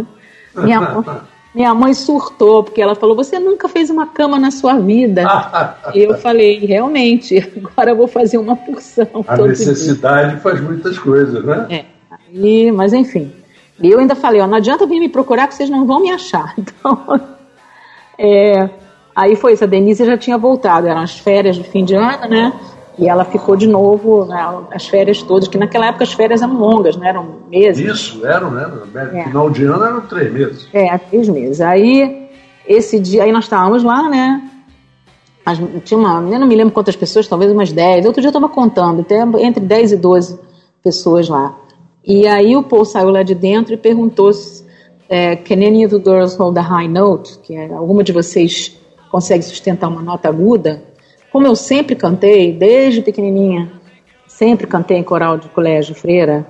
Minha, 0.54 0.80
mãe, 0.80 1.04
minha 1.54 1.74
mãe 1.74 1.94
surtou, 1.94 2.62
porque 2.62 2.80
ela 2.80 2.94
falou: 2.94 3.16
Você 3.16 3.38
nunca 3.38 3.68
fez 3.68 3.90
uma 3.90 4.06
cama 4.06 4.38
na 4.38 4.50
sua 4.50 4.78
vida. 4.78 5.24
e 5.94 6.00
eu 6.00 6.16
falei: 6.18 6.58
Realmente, 6.60 7.38
agora 7.56 7.90
eu 7.90 7.96
vou 7.96 8.08
fazer 8.08 8.38
uma 8.38 8.56
porção. 8.56 9.06
A 9.26 9.36
necessidade 9.36 10.32
dia. 10.32 10.40
faz 10.40 10.60
muitas 10.60 10.98
coisas, 10.98 11.44
né? 11.44 11.66
É. 11.70 11.84
E, 12.32 12.70
mas 12.70 12.92
enfim. 12.92 13.32
E 13.80 13.90
eu 13.90 13.98
ainda 13.98 14.14
falei: 14.14 14.40
ó, 14.40 14.46
Não 14.46 14.56
adianta 14.56 14.86
vir 14.86 15.00
me 15.00 15.08
procurar, 15.08 15.46
que 15.46 15.54
vocês 15.54 15.70
não 15.70 15.86
vão 15.86 16.00
me 16.00 16.10
achar. 16.10 16.54
Então, 16.58 17.20
é, 18.18 18.68
aí 19.14 19.36
foi 19.36 19.52
isso. 19.52 19.64
A 19.64 19.66
Denise 19.66 20.04
já 20.04 20.16
tinha 20.16 20.36
voltado, 20.36 20.88
eram 20.88 21.02
as 21.02 21.18
férias 21.18 21.56
de 21.56 21.64
fim 21.64 21.84
de 21.84 21.94
ano, 21.94 22.28
né? 22.28 22.52
E 22.98 23.08
ela 23.08 23.24
ficou 23.24 23.54
de 23.54 23.68
novo 23.68 24.24
né, 24.24 24.44
as 24.72 24.88
férias 24.88 25.22
todas, 25.22 25.46
que 25.46 25.56
naquela 25.56 25.86
época 25.86 26.02
as 26.02 26.12
férias 26.12 26.42
eram 26.42 26.58
longas, 26.58 26.96
né? 26.96 27.10
Eram 27.10 27.42
meses. 27.48 27.86
Isso, 27.86 28.26
eram, 28.26 28.50
né? 28.50 28.68
É. 29.14 29.24
Final 29.24 29.50
de 29.50 29.64
ano 29.64 29.84
eram 29.84 30.00
três 30.00 30.32
meses. 30.32 30.68
É, 30.72 30.98
três 30.98 31.28
meses. 31.28 31.60
Aí, 31.60 32.28
esse 32.66 32.98
dia, 32.98 33.22
aí 33.22 33.30
nós 33.30 33.44
estávamos 33.44 33.84
lá, 33.84 34.08
né? 34.08 34.42
Mas 35.46 35.58
tinha 35.84 35.96
uma, 35.96 36.20
eu 36.28 36.40
não 36.40 36.46
me 36.46 36.56
lembro 36.56 36.74
quantas 36.74 36.96
pessoas, 36.96 37.28
talvez 37.28 37.52
umas 37.52 37.72
10. 37.72 38.04
Outro 38.04 38.20
dia 38.20 38.28
eu 38.28 38.30
estava 38.30 38.48
contando, 38.48 39.06
entre 39.38 39.64
10 39.64 39.92
e 39.92 39.96
12 39.96 40.40
pessoas 40.82 41.28
lá. 41.28 41.54
E 42.08 42.26
aí 42.26 42.56
o 42.56 42.62
Paul 42.62 42.86
saiu 42.86 43.10
lá 43.10 43.22
de 43.22 43.34
dentro 43.34 43.74
e 43.74 43.76
perguntou 43.76 44.30
é, 45.10 45.36
Can 45.36 45.56
any 45.56 45.84
of 45.84 45.94
the 45.94 46.02
girls 46.02 46.38
hold 46.38 46.56
a 46.56 46.62
high 46.62 46.88
note? 46.88 47.38
Que 47.40 47.54
é, 47.54 47.70
alguma 47.70 48.02
de 48.02 48.12
vocês 48.12 48.80
consegue 49.10 49.42
sustentar 49.42 49.88
uma 49.88 50.00
nota 50.00 50.26
aguda? 50.26 50.82
Como 51.30 51.46
eu 51.46 51.54
sempre 51.54 51.94
cantei, 51.94 52.50
desde 52.50 53.02
pequenininha, 53.02 53.70
sempre 54.26 54.66
cantei 54.66 54.96
em 54.96 55.02
coral 55.02 55.36
de 55.36 55.50
colégio 55.50 55.94
freira, 55.94 56.46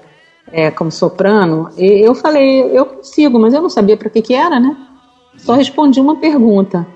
é, 0.52 0.70
como 0.70 0.92
soprano, 0.92 1.70
e 1.76 2.06
eu 2.06 2.14
falei, 2.14 2.62
eu 2.72 2.86
consigo, 2.86 3.36
mas 3.38 3.52
eu 3.52 3.60
não 3.60 3.68
sabia 3.68 3.96
para 3.96 4.08
que 4.08 4.22
que 4.22 4.34
era, 4.34 4.60
né? 4.60 4.76
Só 5.36 5.54
respondi 5.54 6.00
uma 6.00 6.16
pergunta. 6.16 6.86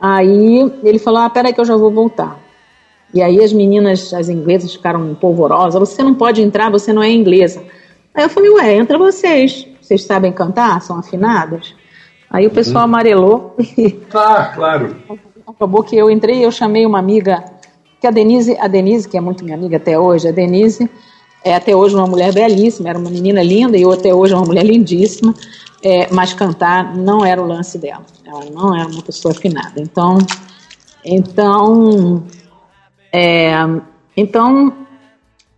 Aí 0.00 0.72
ele 0.82 0.98
falou, 0.98 1.20
ah, 1.20 1.30
peraí 1.30 1.52
que 1.52 1.60
eu 1.60 1.64
já 1.64 1.76
vou 1.76 1.92
voltar. 1.92 2.36
E 3.14 3.22
aí 3.22 3.42
as 3.42 3.52
meninas, 3.52 4.12
as 4.12 4.28
inglesas 4.28 4.74
ficaram 4.74 5.14
polvorosas, 5.14 5.78
você 5.78 6.02
não 6.02 6.14
pode 6.14 6.42
entrar, 6.42 6.68
você 6.68 6.92
não 6.92 7.02
é 7.02 7.10
inglesa. 7.10 7.62
Aí 8.14 8.24
eu 8.24 8.28
falei, 8.28 8.50
ué, 8.50 8.74
entra 8.76 8.98
vocês, 8.98 9.66
vocês 9.80 10.04
sabem 10.04 10.32
cantar, 10.32 10.80
são 10.82 10.98
afinadas? 10.98 11.74
Aí 12.30 12.46
o 12.46 12.50
pessoal 12.50 12.84
uhum. 12.84 12.90
amarelou. 12.90 13.56
Ah, 14.14 14.52
claro. 14.54 14.96
Acabou 15.46 15.82
que 15.82 15.96
eu 15.96 16.10
entrei, 16.10 16.44
eu 16.44 16.52
chamei 16.52 16.86
uma 16.86 16.98
amiga, 16.98 17.44
que 18.00 18.06
a 18.06 18.10
Denise, 18.10 18.56
a 18.58 18.68
Denise, 18.68 19.08
que 19.08 19.16
é 19.16 19.20
muito 19.20 19.44
minha 19.44 19.56
amiga 19.56 19.76
até 19.76 19.98
hoje, 19.98 20.28
a 20.28 20.32
Denise 20.32 20.88
é 21.44 21.54
até 21.54 21.74
hoje 21.74 21.94
uma 21.94 22.06
mulher 22.06 22.32
belíssima, 22.32 22.88
era 22.88 22.98
uma 22.98 23.10
menina 23.10 23.42
linda 23.42 23.76
e 23.76 23.82
eu 23.82 23.92
até 23.92 24.14
hoje 24.14 24.32
uma 24.34 24.44
mulher 24.44 24.64
lindíssima, 24.64 25.34
é, 25.82 26.12
mas 26.12 26.32
cantar 26.32 26.94
não 26.96 27.24
era 27.24 27.42
o 27.42 27.46
lance 27.46 27.78
dela. 27.78 28.04
Ela 28.24 28.44
não 28.50 28.74
era 28.76 28.88
uma 28.88 29.02
pessoa 29.02 29.34
afinada. 29.34 29.80
Então, 29.80 30.18
então, 31.04 32.24
é, 33.12 33.52
então, 34.16 34.72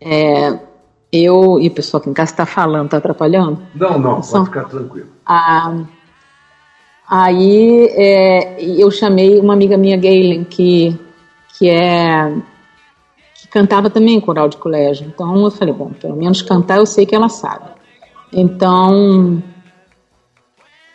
é, 0.00 0.58
eu 1.14 1.58
e 1.60 1.68
o 1.68 1.70
pessoal 1.70 2.00
aqui 2.00 2.10
em 2.10 2.14
casa 2.14 2.32
está 2.32 2.46
falando, 2.46 2.86
está 2.86 2.98
atrapalhando? 2.98 3.62
Não, 3.74 3.98
não, 3.98 4.20
pode 4.20 4.44
ficar 4.46 4.64
tranquilo. 4.64 5.08
A, 5.26 5.74
Aí 7.08 7.86
é, 7.90 8.62
eu 8.62 8.90
chamei 8.90 9.38
uma 9.38 9.52
amiga 9.52 9.76
minha, 9.76 9.96
Galen, 9.96 10.44
que, 10.44 10.98
que 11.58 11.68
é 11.68 12.34
que 13.34 13.48
cantava 13.48 13.90
também 13.90 14.14
em 14.14 14.20
coral 14.20 14.48
de 14.48 14.56
colégio. 14.56 15.06
Então 15.06 15.44
eu 15.44 15.50
falei, 15.50 15.74
bom, 15.74 15.90
pelo 15.90 16.16
menos 16.16 16.40
cantar 16.40 16.78
eu 16.78 16.86
sei 16.86 17.04
que 17.04 17.14
ela 17.14 17.28
sabe. 17.28 17.66
Então, 18.32 19.42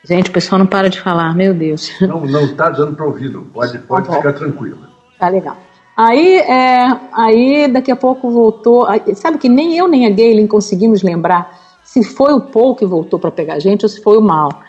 gente, 0.04 0.30
o 0.30 0.34
pessoal 0.34 0.58
não 0.58 0.66
para 0.66 0.90
de 0.90 1.00
falar, 1.00 1.34
meu 1.36 1.54
Deus. 1.54 1.92
Não, 2.02 2.26
não 2.26 2.42
está 2.42 2.70
dando 2.70 2.96
para 2.96 3.06
ouvido. 3.06 3.48
Pode, 3.54 3.78
pode 3.80 4.08
tá 4.08 4.16
ficar 4.16 4.34
tranquilo. 4.34 4.80
Tá 5.18 5.30
legal. 5.30 5.58
Aí, 6.02 6.38
é, 6.38 6.98
aí 7.12 7.68
daqui 7.68 7.92
a 7.92 7.96
pouco 7.96 8.32
voltou. 8.32 8.88
Sabe 9.16 9.38
que 9.38 9.50
nem 9.50 9.78
eu 9.78 9.86
nem 9.86 10.06
a 10.06 10.10
Galen 10.10 10.48
conseguimos 10.48 11.04
lembrar 11.04 11.60
se 11.84 12.06
foi 12.06 12.32
o 12.32 12.40
Paul 12.40 12.74
que 12.74 12.86
voltou 12.86 13.20
para 13.20 13.30
pegar 13.30 13.56
a 13.56 13.60
gente 13.60 13.84
ou 13.84 13.90
se 13.90 14.02
foi 14.02 14.18
o 14.18 14.22
Mal. 14.22 14.62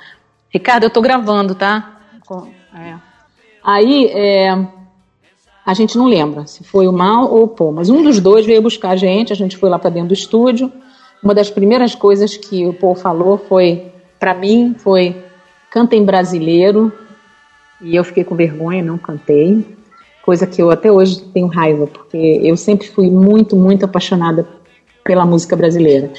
Ricardo, 0.52 0.82
eu 0.82 0.90
tô 0.90 1.00
gravando, 1.00 1.54
tá? 1.54 2.00
É. 2.74 2.94
Aí 3.62 4.06
é, 4.06 4.66
a 5.64 5.72
gente 5.72 5.96
não 5.96 6.06
lembra 6.06 6.48
se 6.48 6.64
foi 6.64 6.88
o 6.88 6.92
Mal 6.92 7.32
ou 7.32 7.44
o 7.44 7.48
Paul, 7.48 7.70
mas 7.70 7.90
um 7.90 8.02
dos 8.02 8.18
dois 8.18 8.44
veio 8.44 8.60
buscar 8.60 8.90
a 8.90 8.96
gente, 8.96 9.32
a 9.32 9.36
gente 9.36 9.56
foi 9.56 9.70
lá 9.70 9.78
para 9.78 9.90
dentro 9.90 10.08
do 10.08 10.14
estúdio. 10.14 10.72
Uma 11.22 11.32
das 11.32 11.48
primeiras 11.48 11.94
coisas 11.94 12.36
que 12.36 12.66
o 12.66 12.72
Paul 12.72 12.96
falou 12.96 13.38
foi, 13.38 13.92
para 14.18 14.34
mim, 14.34 14.74
foi 14.76 15.22
cantem 15.70 16.04
brasileiro. 16.04 16.92
E 17.80 17.94
eu 17.94 18.02
fiquei 18.02 18.24
com 18.24 18.34
vergonha, 18.34 18.82
não 18.82 18.98
cantei. 18.98 19.78
Coisa 20.22 20.46
que 20.46 20.60
eu 20.60 20.70
até 20.70 20.92
hoje 20.92 21.20
tenho 21.32 21.46
raiva, 21.46 21.86
porque 21.86 22.40
eu 22.42 22.56
sempre 22.56 22.88
fui 22.88 23.10
muito, 23.10 23.56
muito 23.56 23.84
apaixonada 23.84 24.46
pela 25.02 25.24
música 25.24 25.56
brasileira. 25.56 26.10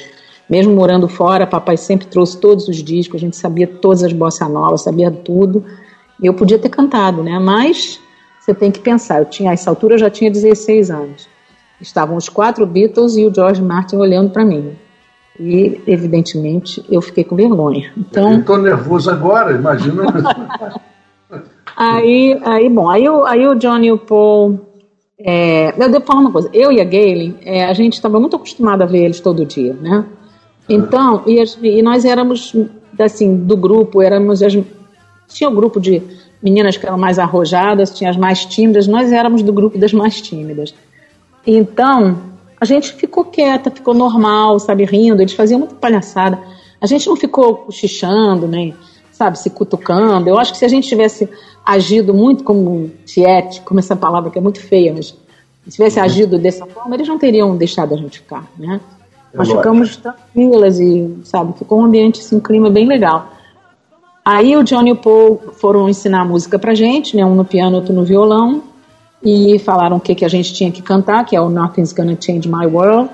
Mesmo 0.50 0.74
morando 0.74 1.08
fora, 1.08 1.46
papai 1.46 1.76
sempre 1.76 2.06
trouxe 2.06 2.38
todos 2.38 2.68
os 2.68 2.82
discos, 2.82 3.16
a 3.16 3.20
gente 3.20 3.36
sabia 3.36 3.66
todas 3.66 4.02
as 4.02 4.12
bossa 4.12 4.48
novas, 4.48 4.82
sabia 4.82 5.10
tudo. 5.10 5.64
E 6.20 6.26
eu 6.26 6.34
podia 6.34 6.58
ter 6.58 6.68
cantado, 6.68 7.22
né? 7.22 7.38
Mas 7.38 8.00
você 8.40 8.52
tem 8.52 8.70
que 8.70 8.80
pensar, 8.80 9.20
eu 9.20 9.24
tinha, 9.24 9.50
a 9.50 9.54
essa 9.54 9.70
altura 9.70 9.94
eu 9.94 9.98
já 9.98 10.10
tinha 10.10 10.30
16 10.30 10.90
anos. 10.90 11.28
Estavam 11.80 12.16
os 12.16 12.28
quatro 12.28 12.66
Beatles 12.66 13.16
e 13.16 13.24
o 13.24 13.34
George 13.34 13.62
Martin 13.62 13.96
olhando 13.96 14.30
para 14.30 14.44
mim. 14.44 14.76
E, 15.38 15.80
evidentemente, 15.86 16.84
eu 16.90 17.00
fiquei 17.00 17.24
com 17.24 17.34
vergonha. 17.34 17.92
Então, 17.96 18.38
Estou 18.38 18.58
nervoso 18.58 19.10
agora, 19.10 19.52
imagina. 19.52 20.04
aí, 21.76 22.38
aí, 22.44 22.68
bom, 22.68 22.88
aí, 22.88 23.08
o- 23.08 23.24
aí 23.24 23.46
o 23.46 23.54
Johnny 23.54 23.86
e 23.88 23.92
o 23.92 23.98
Paul. 23.98 24.60
é, 25.24 25.72
eu 25.80 25.88
devo 25.90 26.04
falar 26.04 26.20
uma 26.20 26.32
coisa, 26.32 26.50
eu 26.52 26.72
e 26.72 26.80
a 26.80 26.84
Gaylen, 26.84 27.36
é, 27.44 27.64
a 27.64 27.72
gente 27.72 27.92
estava 27.92 28.18
muito 28.18 28.34
acostumado 28.34 28.82
a 28.82 28.86
ver 28.86 29.04
eles 29.04 29.20
todo 29.20 29.44
dia, 29.46 29.72
né? 29.80 30.04
Então, 30.68 31.22
e, 31.26 31.40
as- 31.40 31.56
e 31.62 31.80
nós 31.80 32.04
éramos, 32.04 32.52
assim, 32.98 33.36
do 33.36 33.56
grupo, 33.56 34.02
éramos 34.02 34.42
as, 34.42 34.52
tinha 35.28 35.48
o 35.48 35.54
grupo 35.54 35.80
de 35.80 36.02
meninas 36.42 36.76
que 36.76 36.84
eram 36.86 36.98
mais 36.98 37.20
arrojadas, 37.20 37.90
tinha 37.96 38.10
as 38.10 38.16
mais 38.16 38.44
tímidas, 38.44 38.88
nós 38.88 39.12
éramos 39.12 39.42
do 39.44 39.52
grupo 39.52 39.78
das 39.78 39.92
mais 39.92 40.20
tímidas. 40.20 40.74
Então, 41.46 42.16
a 42.60 42.64
gente 42.64 42.92
ficou 42.94 43.24
quieta, 43.24 43.70
ficou 43.70 43.94
normal, 43.94 44.58
sabe, 44.58 44.84
rindo, 44.84 45.22
eles 45.22 45.32
faziam 45.34 45.58
muita 45.60 45.74
palhaçada. 45.76 46.38
A 46.80 46.86
gente 46.86 47.06
não 47.08 47.14
ficou 47.16 47.56
cochichando, 47.56 48.46
nem, 48.48 48.74
sabe, 49.12 49.38
se 49.38 49.50
cutucando. 49.50 50.28
Eu 50.28 50.38
acho 50.38 50.52
que 50.52 50.58
se 50.58 50.64
a 50.64 50.68
gente 50.68 50.88
tivesse 50.88 51.28
agido 51.64 52.12
muito 52.12 52.44
como 52.44 52.90
tiete, 53.04 53.60
como 53.62 53.80
essa 53.80 53.96
palavra 53.96 54.30
que 54.30 54.38
é 54.38 54.42
muito 54.42 54.60
feia, 54.60 54.92
mas 54.92 55.14
se 55.64 55.70
tivesse 55.70 56.00
agido 56.00 56.38
dessa 56.38 56.66
forma, 56.66 56.94
eles 56.94 57.06
não 57.06 57.18
teriam 57.18 57.56
deixado 57.56 57.94
a 57.94 57.96
gente 57.96 58.18
ficar, 58.18 58.50
né? 58.58 58.80
É 59.32 59.36
Nós 59.36 59.48
lógico. 59.48 59.58
ficamos 59.58 59.96
tranquilas 59.96 60.80
e, 60.80 61.18
sabe, 61.24 61.56
ficou 61.56 61.80
um 61.80 61.84
ambiente, 61.84 62.20
assim, 62.20 62.36
um 62.36 62.40
clima 62.40 62.68
bem 62.68 62.86
legal. 62.86 63.32
Aí 64.24 64.56
o 64.56 64.62
Johnny 64.62 64.90
e 64.90 64.92
o 64.92 64.96
Paul 64.96 65.40
foram 65.54 65.88
ensinar 65.88 66.24
música 66.24 66.58
pra 66.58 66.74
gente, 66.74 67.16
né? 67.16 67.24
Um 67.24 67.34
no 67.34 67.44
piano, 67.44 67.76
outro 67.76 67.92
no 67.92 68.04
violão. 68.04 68.62
E 69.22 69.58
falaram 69.60 69.96
o 69.96 70.00
que, 70.00 70.14
que 70.14 70.24
a 70.24 70.28
gente 70.28 70.52
tinha 70.52 70.70
que 70.70 70.82
cantar, 70.82 71.24
que 71.24 71.34
é 71.34 71.40
o 71.40 71.48
Nothing's 71.48 71.92
Gonna 71.92 72.16
Change 72.20 72.48
My 72.48 72.66
World. 72.66 73.10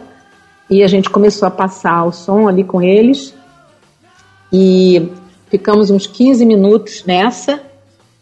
E 0.68 0.82
a 0.82 0.86
gente 0.86 1.08
começou 1.08 1.46
a 1.48 1.50
passar 1.50 2.04
o 2.04 2.12
som 2.12 2.48
ali 2.48 2.64
com 2.64 2.82
eles. 2.82 3.34
E 4.52 5.10
ficamos 5.48 5.90
uns 5.90 6.06
15 6.06 6.44
minutos 6.44 7.04
nessa. 7.06 7.60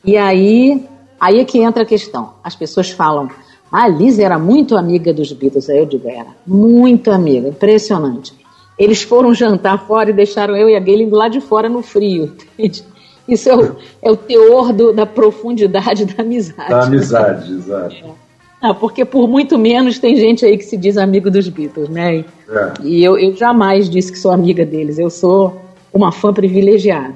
E 0.06 0.16
aí, 0.16 0.84
aí 1.20 1.40
é 1.40 1.44
que 1.44 1.58
entra 1.58 1.82
a 1.82 1.86
questão. 1.86 2.30
As 2.42 2.54
pessoas 2.54 2.90
falam, 2.90 3.28
ah, 3.72 3.84
a 3.84 3.88
Liz 3.88 4.18
era 4.18 4.38
muito 4.38 4.76
amiga 4.76 5.12
dos 5.12 5.32
Beatles. 5.32 5.68
Aí 5.68 5.78
eu 5.78 5.86
digo, 5.86 6.08
era 6.08 6.28
muito 6.46 7.10
amiga, 7.10 7.48
impressionante. 7.48 8.32
Eles 8.78 9.02
foram 9.02 9.34
jantar 9.34 9.86
fora 9.86 10.10
e 10.10 10.12
deixaram 10.12 10.54
eu 10.56 10.68
e 10.68 10.76
a 10.76 10.80
Gaylen 10.80 11.08
do 11.08 11.16
lado 11.16 11.32
de 11.32 11.40
fora 11.40 11.68
no 11.68 11.82
frio. 11.82 12.32
entende? 12.58 12.84
Isso 13.28 13.48
é 13.48 13.56
o, 13.56 13.76
é 14.02 14.10
o 14.10 14.16
teor 14.16 14.72
do- 14.72 14.92
da 14.92 15.04
profundidade 15.04 16.04
da 16.04 16.22
amizade. 16.22 16.70
Da 16.70 16.84
amizade, 16.84 17.52
exato. 17.52 17.96
Ah, 18.58 18.72
porque 18.72 19.04
por 19.04 19.28
muito 19.28 19.58
menos 19.58 19.98
tem 19.98 20.16
gente 20.16 20.44
aí 20.44 20.56
que 20.56 20.64
se 20.64 20.78
diz 20.78 20.96
amigo 20.96 21.30
dos 21.30 21.46
Beatles, 21.46 21.90
né? 21.90 22.16
E, 22.16 22.24
É. 22.50 22.72
e 22.82 23.04
eu, 23.04 23.18
eu 23.18 23.36
jamais 23.36 23.88
disse 23.88 24.10
que 24.10 24.18
sou 24.18 24.32
amiga 24.32 24.64
deles, 24.64 24.98
eu 24.98 25.10
sou 25.10 25.60
uma 25.92 26.10
fã 26.10 26.32
privilegiada. 26.32 27.14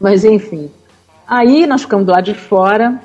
Mas 0.00 0.24
enfim. 0.24 0.70
Aí 1.26 1.66
nós 1.66 1.82
ficamos 1.82 2.06
do 2.06 2.12
lado 2.12 2.24
de 2.24 2.34
fora, 2.34 3.00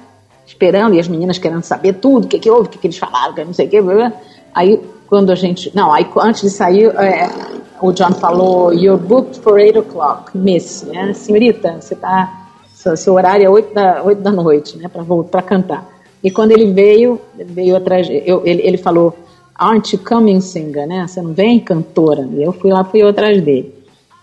esperando, 0.46 0.96
e 0.96 1.00
as 1.00 1.08
meninas 1.08 1.38
querendo 1.38 1.64
saber 1.64 1.94
tudo, 1.94 2.26
o 2.26 2.28
que, 2.28 2.40
que 2.40 2.50
houve, 2.50 2.68
o 2.68 2.72
que, 2.72 2.78
que 2.78 2.88
eles 2.88 2.98
falaram, 2.98 3.34
que 3.34 3.44
não 3.44 3.54
sei 3.54 3.68
o 3.68 3.70
que. 3.70 3.82
blá, 3.82 3.94
blá. 3.94 4.14
Aí 4.54 4.80
quando 5.12 5.30
a 5.30 5.36
gente. 5.36 5.70
Não, 5.76 5.92
aí 5.92 6.08
antes 6.20 6.42
de 6.42 6.50
sair, 6.50 6.86
é, 6.96 7.30
o 7.82 7.92
John 7.92 8.14
falou: 8.14 8.74
You're 8.74 9.02
booked 9.02 9.42
for 9.42 9.56
8 9.56 9.80
o'clock, 9.80 10.38
miss. 10.38 10.84
Né? 10.84 11.14
Senhorita, 11.14 11.82
você 11.82 11.96
tá. 11.96 12.48
Seu, 12.74 12.96
seu 12.96 13.14
horário 13.14 13.46
é 13.46 13.50
8 13.50 13.74
da, 13.74 14.04
8 14.04 14.22
da 14.22 14.32
noite, 14.32 14.78
né? 14.78 14.90
Para 15.30 15.42
cantar. 15.42 15.86
E 16.24 16.32
quando 16.32 16.52
ele 16.52 16.72
veio, 16.72 17.20
veio 17.36 17.76
atrás. 17.76 18.08
Eu, 18.10 18.42
ele, 18.46 18.62
ele 18.62 18.78
falou: 18.78 19.14
Aren't 19.54 19.94
you 19.94 20.02
coming, 20.02 20.40
singer? 20.40 20.88
Né? 20.88 21.06
Você 21.06 21.22
não 21.22 21.34
vem, 21.34 21.60
cantora? 21.60 22.28
E 22.32 22.42
eu 22.42 22.54
fui 22.54 22.72
lá, 22.72 22.84
fui 22.86 23.02
eu 23.02 23.10
atrás 23.10 23.42
dele. 23.42 23.76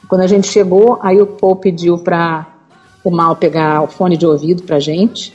Quando 0.08 0.22
a 0.22 0.26
gente 0.26 0.46
chegou, 0.48 0.98
aí 1.02 1.20
o 1.20 1.26
Paul 1.26 1.56
pediu 1.56 1.98
para 1.98 2.46
o 3.04 3.10
Mal 3.10 3.36
pegar 3.36 3.82
o 3.82 3.86
fone 3.86 4.16
de 4.16 4.26
ouvido 4.26 4.62
pra 4.62 4.78
gente. 4.78 5.32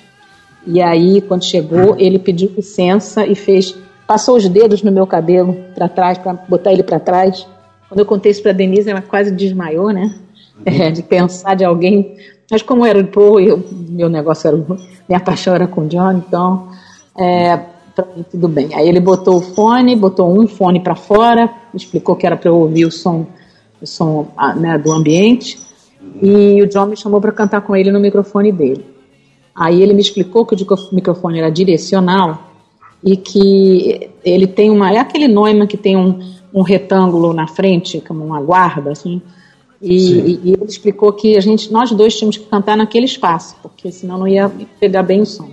E 0.66 0.82
aí, 0.82 1.22
quando 1.22 1.44
chegou, 1.44 1.96
ele 1.98 2.18
pediu 2.18 2.52
licença 2.56 3.26
e 3.26 3.36
fez, 3.36 3.76
passou 4.08 4.38
os 4.38 4.48
dedos 4.48 4.82
no 4.82 4.92
meu 4.92 5.06
cabelo 5.06 5.56
para 5.76 5.90
trás, 5.90 6.18
para 6.18 6.34
botar 6.34 6.72
ele 6.72 6.84
para 6.84 7.00
trás. 7.00 7.46
Quando 7.90 8.00
eu 8.00 8.06
contei 8.06 8.32
isso 8.32 8.42
para 8.42 8.54
Denise, 8.54 8.90
ela 8.90 9.02
quase 9.02 9.32
desmaiou, 9.32 9.92
né? 9.92 10.16
É, 10.66 10.92
de 10.92 11.02
pensar 11.02 11.56
de 11.56 11.66
alguém. 11.66 12.16
Mas 12.50 12.62
como 12.62 12.86
era 12.86 13.00
o 13.00 13.08
Paul, 13.08 13.40
eu, 13.40 13.62
meu 13.72 14.08
negócio 14.08 14.48
era, 14.48 14.58
minha 15.10 15.20
paixão 15.20 15.56
era 15.56 15.68
com 15.68 15.82
o 15.82 15.88
John, 15.88 16.14
então 16.14 16.70
é, 17.18 17.58
pra 17.96 18.06
mim 18.16 18.24
tudo 18.30 18.48
bem. 18.48 18.70
Aí 18.74 18.88
ele 18.88 19.00
botou 19.00 19.38
o 19.38 19.42
fone, 19.42 19.96
botou 19.96 20.32
um 20.32 20.48
fone 20.48 20.80
para 20.80 20.96
fora, 20.96 21.50
explicou 21.74 22.16
que 22.16 22.26
era 22.26 22.38
para 22.38 22.50
eu 22.50 22.56
ouvir 22.56 22.86
o 22.86 22.92
som, 22.92 23.26
o 23.82 23.88
som 23.88 24.28
ah, 24.38 24.54
né, 24.54 24.78
do 24.78 24.92
ambiente. 24.92 25.58
E 26.22 26.62
o 26.62 26.68
John 26.68 26.86
me 26.88 26.96
chamou 26.96 27.20
para 27.20 27.32
cantar 27.32 27.62
com 27.62 27.76
ele 27.76 27.92
no 27.92 28.00
microfone 28.00 28.52
dele. 28.52 28.86
Aí 29.56 29.82
ele 29.82 29.94
me 29.94 30.02
explicou 30.02 30.46
que 30.46 30.56
o 30.56 30.58
microfone 30.92 31.40
era 31.40 31.50
direcional 31.50 32.52
e 33.04 33.16
que 33.18 34.10
ele 34.24 34.48
tem 34.48 34.70
uma. 34.72 34.92
É 34.92 34.98
aquele 35.00 35.28
Neumann 35.28 35.68
que 35.68 35.78
tem 35.78 35.96
um, 35.98 36.20
um 36.54 36.62
retângulo 36.62 37.34
na 37.34 37.48
frente, 37.48 38.02
como 38.08 38.24
uma 38.24 38.42
guarda, 38.42 38.92
assim. 38.92 39.22
E, 39.82 40.40
e- 40.46 40.52
ele 40.54 40.64
explicou 40.66 41.12
que 41.12 41.36
a 41.36 41.42
gente, 41.42 41.72
nós 41.72 41.92
dois 41.92 42.16
tínhamos 42.16 42.38
que 42.38 42.46
cantar 42.46 42.78
naquele 42.78 43.06
espaço, 43.06 43.58
porque 43.62 43.92
senão 43.92 44.18
não 44.18 44.28
ia 44.28 44.50
pegar 44.80 45.04
bem 45.04 45.22
o 45.22 45.26
som. 45.26 45.50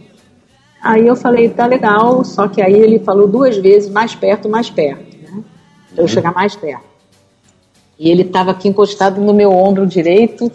Aí 0.80 1.06
eu 1.06 1.16
falei, 1.16 1.48
tá 1.48 1.66
legal, 1.66 2.24
só 2.24 2.46
que 2.48 2.62
aí 2.62 2.72
ele 2.74 3.00
falou 3.00 3.26
duas 3.26 3.56
vezes, 3.56 3.90
mais 3.90 4.14
perto, 4.14 4.48
mais 4.48 4.70
perto, 4.70 5.02
né? 5.18 5.42
Pra 5.94 6.04
eu 6.04 6.08
chegar 6.08 6.32
mais 6.32 6.54
perto. 6.56 6.84
E 8.00 8.10
ele 8.10 8.22
estava 8.22 8.50
aqui 8.50 8.66
encostado 8.66 9.20
no 9.20 9.34
meu 9.34 9.52
ombro 9.52 9.86
direito 9.86 10.50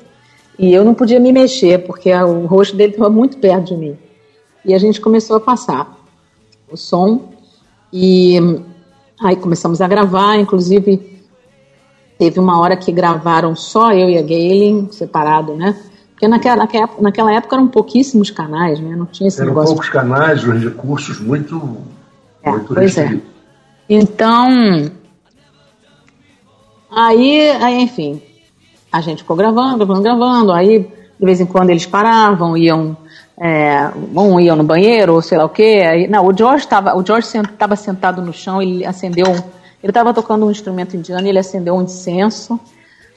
e 0.57 0.73
eu 0.73 0.83
não 0.83 0.95
podia 0.95 1.19
me 1.19 1.31
mexer, 1.31 1.85
porque 1.85 2.11
o 2.11 2.47
rosto 2.47 2.75
dele 2.75 2.93
estava 2.93 3.07
muito 3.11 3.37
perto 3.37 3.65
de 3.65 3.77
mim. 3.77 3.95
E 4.65 4.73
a 4.73 4.79
gente 4.79 4.99
começou 4.99 5.35
a 5.35 5.39
passar 5.39 5.95
o 6.71 6.75
som 6.75 7.33
e 7.93 8.39
aí 9.21 9.35
começamos 9.35 9.79
a 9.79 9.87
gravar, 9.87 10.37
inclusive 10.39 11.21
teve 12.17 12.39
uma 12.39 12.59
hora 12.59 12.75
que 12.75 12.91
gravaram 12.91 13.55
só 13.55 13.91
eu 13.93 14.09
e 14.09 14.17
a 14.17 14.23
Gaylen, 14.23 14.91
separado, 14.91 15.53
né? 15.53 15.77
Porque 16.13 16.27
naquela, 16.27 16.55
naquela, 16.55 16.89
naquela 16.99 17.31
época 17.31 17.57
eram 17.57 17.67
pouquíssimos 17.67 18.31
canais, 18.31 18.79
né? 18.79 18.95
Não 18.95 19.05
tinha 19.05 19.27
esse 19.27 19.37
Eram 19.39 19.49
negócio. 19.49 19.75
poucos 19.75 19.89
canais, 19.89 20.43
os 20.43 20.63
recursos 20.63 21.19
muito, 21.19 21.77
É, 22.41 22.49
muito 22.49 22.73
pois 22.73 22.97
é. 22.97 23.19
Então, 23.87 24.89
aí, 26.95 27.49
aí, 27.51 27.81
enfim, 27.81 28.21
a 28.91 29.01
gente 29.01 29.23
ficou 29.23 29.35
gravando, 29.35 29.77
gravando, 29.77 30.01
gravando. 30.01 30.51
Aí, 30.51 30.79
de 30.79 31.25
vez 31.25 31.41
em 31.41 31.45
quando, 31.45 31.69
eles 31.69 31.85
paravam, 31.85 32.55
iam, 32.55 32.95
é, 33.37 33.91
um 34.15 34.39
ia 34.39 34.55
no 34.55 34.63
banheiro, 34.63 35.21
sei 35.21 35.37
lá 35.37 35.45
o 35.45 35.49
quê. 35.49 35.83
Aí, 35.85 36.07
não, 36.07 36.25
o 36.25 36.35
George 36.35 36.63
estava, 36.65 36.95
o 36.95 37.05
George 37.05 37.27
estava 37.27 37.75
sentado 37.75 38.21
no 38.21 38.31
chão, 38.31 38.61
ele 38.61 38.85
acendeu, 38.85 39.27
ele 39.27 39.91
estava 39.91 40.13
tocando 40.13 40.45
um 40.45 40.51
instrumento 40.51 40.95
indiano, 40.95 41.27
ele 41.27 41.39
acendeu 41.39 41.75
um 41.75 41.83
incenso. 41.83 42.59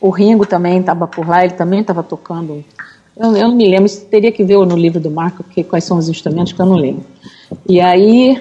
O 0.00 0.10
Ringo 0.10 0.46
também 0.46 0.80
estava 0.80 1.06
por 1.06 1.28
lá, 1.28 1.44
ele 1.44 1.54
também 1.54 1.80
estava 1.80 2.02
tocando. 2.02 2.64
Eu, 3.16 3.36
eu 3.36 3.48
não 3.48 3.54
me 3.56 3.68
lembro, 3.68 3.86
isso 3.86 4.04
teria 4.06 4.30
que 4.30 4.44
ver 4.44 4.58
no 4.58 4.76
livro 4.76 5.00
do 5.00 5.10
Marco 5.10 5.42
que, 5.42 5.64
quais 5.64 5.84
são 5.84 5.98
os 5.98 6.08
instrumentos 6.08 6.52
que 6.52 6.60
eu 6.60 6.66
não 6.66 6.76
lembro. 6.76 7.04
E 7.68 7.80
aí, 7.80 8.40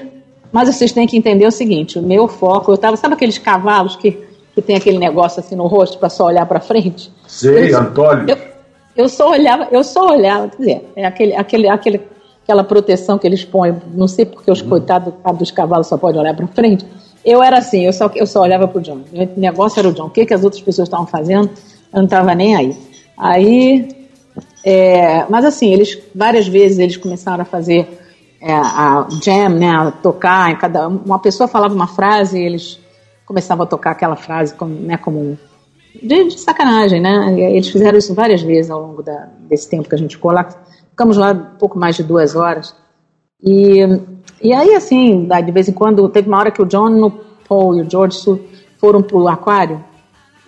mas 0.51 0.73
vocês 0.73 0.91
têm 0.91 1.07
que 1.07 1.17
entender 1.17 1.45
o 1.45 1.51
seguinte: 1.51 1.97
o 1.97 2.01
meu 2.01 2.27
foco, 2.27 2.71
eu 2.71 2.75
estava, 2.75 2.95
sabe 2.95 3.15
aqueles 3.15 3.37
cavalos 3.37 3.95
que, 3.95 4.11
que 4.57 4.61
tem 4.63 4.75
aquele 4.75 4.97
negócio 4.97 5.39
assim 5.39 5.55
no 5.55 5.67
rosto 5.67 5.99
para 5.99 6.09
só 6.09 6.25
olhar 6.25 6.43
para 6.47 6.59
frente? 6.59 7.11
Sei, 7.27 7.71
Eu- 7.71 7.79
Antônio. 7.79 8.25
Eu, 8.27 8.37
eu 9.03 9.07
só 9.07 9.29
olhava, 9.29 9.67
eu 9.71 9.83
só 9.83 10.09
olhava, 10.11 10.49
quer 10.49 10.57
dizer, 10.57 10.91
é 10.95 11.05
aquele, 11.05 11.35
aquele, 11.35 11.69
aquele, 11.69 12.01
aquela 12.43 12.63
proteção 12.63 13.19
que 13.19 13.27
eles 13.27 13.45
põem, 13.45 13.75
não 13.93 14.07
sei 14.07 14.25
porque 14.25 14.49
os 14.49 14.59
coitados 14.63 15.13
dos 15.37 15.51
cavalos 15.51 15.85
só 15.85 15.95
podem 15.95 16.19
olhar 16.19 16.35
para 16.35 16.47
frente. 16.47 16.83
Eu 17.23 17.43
era 17.43 17.59
assim, 17.59 17.85
eu 17.85 17.93
só, 17.93 18.09
eu 18.15 18.25
só 18.25 18.41
olhava 18.41 18.67
para 18.67 18.79
o 18.79 18.81
John. 18.81 19.01
O 19.13 19.39
negócio 19.39 19.79
era 19.79 19.89
o 19.89 19.93
John. 19.93 20.05
O 20.07 20.09
que, 20.09 20.25
que 20.25 20.33
as 20.33 20.43
outras 20.43 20.63
pessoas 20.63 20.87
estavam 20.87 21.05
fazendo, 21.05 21.47
eu 21.93 21.97
não 21.97 22.05
estava 22.05 22.33
nem 22.33 22.55
aí. 22.55 22.75
Aí 23.15 23.89
É, 24.65 25.23
mas 25.29 25.45
assim, 25.45 25.71
eles 25.71 25.99
várias 26.15 26.47
vezes 26.47 26.79
eles 26.79 26.97
começaram 26.97 27.43
a 27.43 27.45
fazer 27.45 27.87
é, 28.41 28.51
a 28.53 29.07
jam, 29.23 29.49
né, 29.49 29.69
a 29.69 29.91
tocar, 29.91 30.51
em 30.51 30.55
cada 30.55 30.87
uma 30.87 31.19
pessoa 31.19 31.47
falava 31.47 31.73
uma 31.75 31.87
frase 31.87 32.39
e 32.39 32.43
eles 32.43 32.79
começavam 33.27 33.65
a 33.65 33.67
tocar 33.67 33.91
aquela 33.91 34.15
frase 34.15 34.55
como, 34.55 34.73
né, 34.73 34.97
como 34.97 35.37
de, 36.01 36.29
de 36.29 36.39
sacanagem, 36.39 37.01
né? 37.01 37.35
Eles 37.39 37.67
fizeram 37.69 37.97
isso 37.97 38.13
várias 38.13 38.41
vezes 38.41 38.71
ao 38.71 38.81
longo 38.81 39.03
da, 39.03 39.27
desse 39.41 39.69
tempo 39.69 39.87
que 39.87 39.95
a 39.95 39.97
gente 39.97 40.15
ficou 40.15 40.31
lá. 40.31 40.47
Ficamos 40.89 41.17
lá 41.17 41.31
um 41.31 41.57
pouco 41.57 41.77
mais 41.77 41.95
de 41.95 42.03
duas 42.03 42.35
horas. 42.35 42.73
E, 43.43 43.79
e 44.41 44.53
aí, 44.53 44.73
assim, 44.73 45.27
de 45.45 45.51
vez 45.51 45.67
em 45.67 45.73
quando, 45.73 46.07
teve 46.09 46.27
uma 46.27 46.39
hora 46.39 46.51
que 46.51 46.61
o 46.61 46.65
John, 46.65 47.05
o 47.05 47.11
Paul 47.47 47.77
e 47.77 47.81
o 47.81 47.89
George 47.89 48.17
foram 48.79 49.01
pro 49.01 49.27
aquário. 49.27 49.83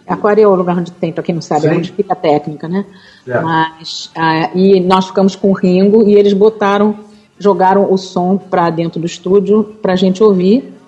Aquário 0.07 0.43
é 0.43 0.47
o 0.47 0.55
lugar 0.55 0.75
onde 0.77 0.91
tem, 0.91 1.11
para 1.11 1.21
quem 1.21 1.35
não 1.35 1.41
sabe, 1.41 1.67
é 1.67 1.69
Sim. 1.69 1.77
onde 1.77 1.91
fica 1.91 2.13
a 2.13 2.15
técnica, 2.15 2.67
né? 2.67 2.83
É. 3.27 3.39
Mas, 3.39 4.09
ah, 4.15 4.49
e 4.55 4.79
nós 4.79 5.07
ficamos 5.07 5.35
com 5.35 5.51
o 5.51 5.53
Ringo 5.53 6.01
e 6.07 6.15
eles 6.15 6.33
botaram, 6.33 6.95
jogaram 7.37 7.91
o 7.91 7.97
som 7.97 8.35
para 8.35 8.71
dentro 8.71 8.99
do 8.99 9.05
estúdio 9.05 9.63
para 9.81 9.93
a 9.93 9.95
gente 9.95 10.23
ouvir. 10.23 10.78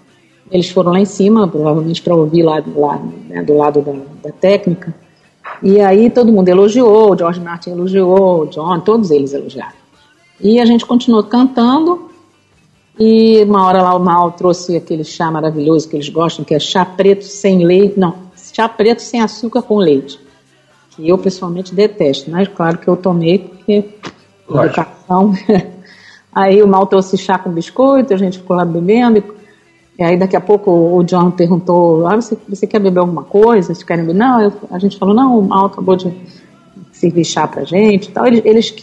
Eles 0.51 0.69
foram 0.69 0.91
lá 0.91 0.99
em 0.99 1.05
cima, 1.05 1.47
provavelmente 1.47 2.01
para 2.01 2.13
ouvir 2.13 2.43
lá, 2.43 2.61
lá 2.75 3.01
né, 3.29 3.41
do 3.41 3.55
lado 3.55 3.81
da, 3.81 3.93
da 4.23 4.31
técnica. 4.35 4.93
E 5.63 5.79
aí 5.79 6.09
todo 6.09 6.31
mundo 6.31 6.49
elogiou, 6.49 7.17
George 7.17 7.39
Martin 7.39 7.71
elogiou, 7.71 8.47
John, 8.47 8.79
todos 8.81 9.11
eles 9.11 9.33
elogiaram. 9.33 9.81
E 10.39 10.59
a 10.59 10.65
gente 10.65 10.85
continuou 10.85 11.23
cantando. 11.23 12.09
E 12.99 13.43
uma 13.43 13.65
hora 13.65 13.81
lá 13.81 13.95
o 13.95 13.99
Mal 13.99 14.31
trouxe 14.33 14.75
aquele 14.75 15.03
chá 15.03 15.31
maravilhoso 15.31 15.87
que 15.87 15.95
eles 15.95 16.09
gostam, 16.09 16.43
que 16.43 16.53
é 16.53 16.59
chá 16.59 16.83
preto 16.83 17.23
sem 17.23 17.65
leite. 17.65 17.99
Não, 17.99 18.15
chá 18.35 18.67
preto 18.67 19.01
sem 19.01 19.21
açúcar 19.21 19.61
com 19.61 19.77
leite. 19.77 20.19
Que 20.91 21.07
eu 21.07 21.17
pessoalmente 21.17 21.73
detesto, 21.73 22.29
mas 22.29 22.47
claro 22.49 22.77
que 22.77 22.87
eu 22.87 22.97
tomei 22.97 23.39
porque 23.39 23.89
Lógico. 24.49 24.81
educação. 24.81 25.33
Aí 26.33 26.61
o 26.61 26.67
Mal 26.67 26.85
trouxe 26.87 27.17
chá 27.17 27.37
com 27.37 27.51
biscoito, 27.51 28.13
a 28.13 28.17
gente 28.17 28.39
ficou 28.39 28.55
lá 28.55 28.65
bebendo. 28.65 29.23
E, 30.01 30.03
aí 30.03 30.17
daqui 30.17 30.35
a 30.35 30.41
pouco 30.41 30.71
o 30.71 31.03
John 31.03 31.29
perguntou: 31.29 32.07
ah, 32.07 32.15
você, 32.15 32.35
você 32.49 32.65
quer 32.65 32.79
beber 32.79 32.99
alguma 33.01 33.21
coisa? 33.21 33.67
Vocês 33.67 33.83
querem 33.83 34.03
beber? 34.03 34.17
Não, 34.17 34.41
eu- 34.41 34.53
a 34.71 34.79
gente 34.79 34.97
falou: 34.97 35.13
não, 35.13 35.37
o 35.37 35.43
Mal 35.47 35.67
acabou 35.67 35.95
de 35.95 36.11
servir 36.91 37.23
chá 37.23 37.47
pra 37.47 37.63
gente 37.63 38.09
e 38.09 38.11
tal. 38.11 38.25
Eles, 38.25 38.41
eles 38.43 38.75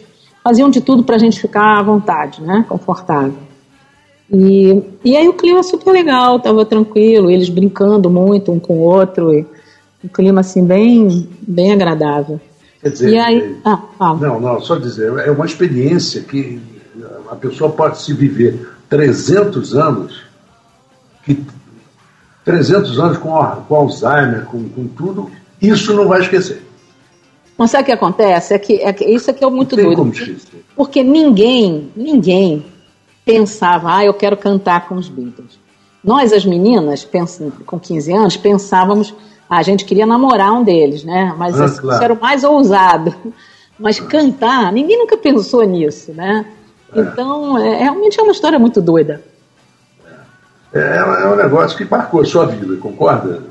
faziam 0.44 0.70
de 0.70 0.81
tudo 0.81 1.02
pra 1.02 1.18
gente 1.18 1.40
ficar 1.40 1.78
à 1.81 1.83
vontade, 1.83 2.40
né? 2.40 2.64
Confortável. 2.68 3.35
E, 4.33 4.81
e 5.04 5.16
aí 5.16 5.26
o 5.28 5.33
clima 5.35 5.62
super 5.64 5.90
legal, 5.90 6.38
tava 6.38 6.64
tranquilo, 6.64 7.31
eles 7.31 7.48
brincando 7.48 8.09
muito 8.11 8.52
um 8.52 8.61
com 8.61 8.74
o 8.74 8.83
outro, 8.83 9.33
e 9.35 9.44
um 10.04 10.09
clima 10.09 10.40
assim 10.42 10.64
bem, 10.64 11.28
bem 11.40 11.72
agradável. 11.72 12.38
Quer 12.81 12.90
dizer, 12.90 13.11
E 13.12 13.18
aí, 13.18 13.38
é- 13.40 13.54
ah, 13.64 13.83
fala. 13.98 14.18
não, 14.20 14.38
não, 14.40 14.61
só 14.61 14.76
dizer, 14.76 15.11
é 15.26 15.31
uma 15.31 15.46
experiência 15.46 16.20
que 16.22 16.61
a 17.31 17.35
pessoa 17.35 17.70
pode 17.70 18.02
se 18.02 18.12
viver 18.12 18.68
300 18.88 19.74
anos, 19.74 20.28
que 21.35 21.47
300 22.45 22.99
anos 22.99 23.19
com, 23.19 23.31
com 23.69 23.75
Alzheimer, 23.75 24.47
com, 24.47 24.69
com 24.69 24.87
tudo, 24.88 25.31
isso 25.61 25.93
não 25.95 26.09
vai 26.09 26.21
esquecer. 26.21 26.62
Mas 27.57 27.71
sabe 27.73 27.83
o 27.83 27.87
que 27.87 27.93
acontece? 27.93 28.55
É 28.55 28.59
que, 28.59 28.75
é 28.81 28.93
que 28.93 29.05
isso 29.05 29.31
aqui 29.31 29.45
é 29.45 29.51
muito 29.51 29.77
Não 29.77 29.85
doido. 29.85 30.09
esquecer. 30.12 30.64
Porque 30.77 31.03
ninguém, 31.03 31.91
ninguém 31.97 32.64
pensava, 33.25 33.97
ah, 33.97 34.05
eu 34.05 34.14
quero 34.14 34.37
cantar 34.37 34.88
com 34.88 34.95
os 34.95 35.09
Beatles. 35.09 35.59
Nós, 36.03 36.33
as 36.33 36.45
meninas, 36.47 37.07
com 37.67 37.79
15 37.79 38.12
anos, 38.12 38.37
pensávamos, 38.37 39.12
ah, 39.51 39.59
a 39.59 39.62
gente 39.62 39.85
queria 39.85 40.07
namorar 40.07 40.53
um 40.53 40.62
deles, 40.62 41.03
né? 41.05 41.35
Mas 41.37 41.61
Ah, 41.61 41.64
assim, 41.64 41.81
claro. 41.81 41.97
isso 41.97 42.05
era 42.05 42.14
o 42.14 42.21
mais 42.21 42.45
ousado. 42.45 43.14
Mas 43.79 44.01
cantar, 44.01 44.73
ninguém 44.73 44.99
nunca 44.99 45.17
pensou 45.17 45.62
nisso, 45.64 46.12
né? 46.12 46.47
Então, 46.95 47.57
é, 47.59 47.83
realmente 47.83 48.19
é 48.19 48.23
uma 48.23 48.33
história 48.33 48.59
muito 48.59 48.81
doida. 48.81 49.23
É, 50.72 50.96
é 50.98 51.28
um 51.28 51.37
negócio 51.37 51.76
que 51.76 51.85
marcou 51.85 52.20
a 52.20 52.24
sua 52.24 52.46
vida, 52.46 52.76
concorda? 52.76 53.42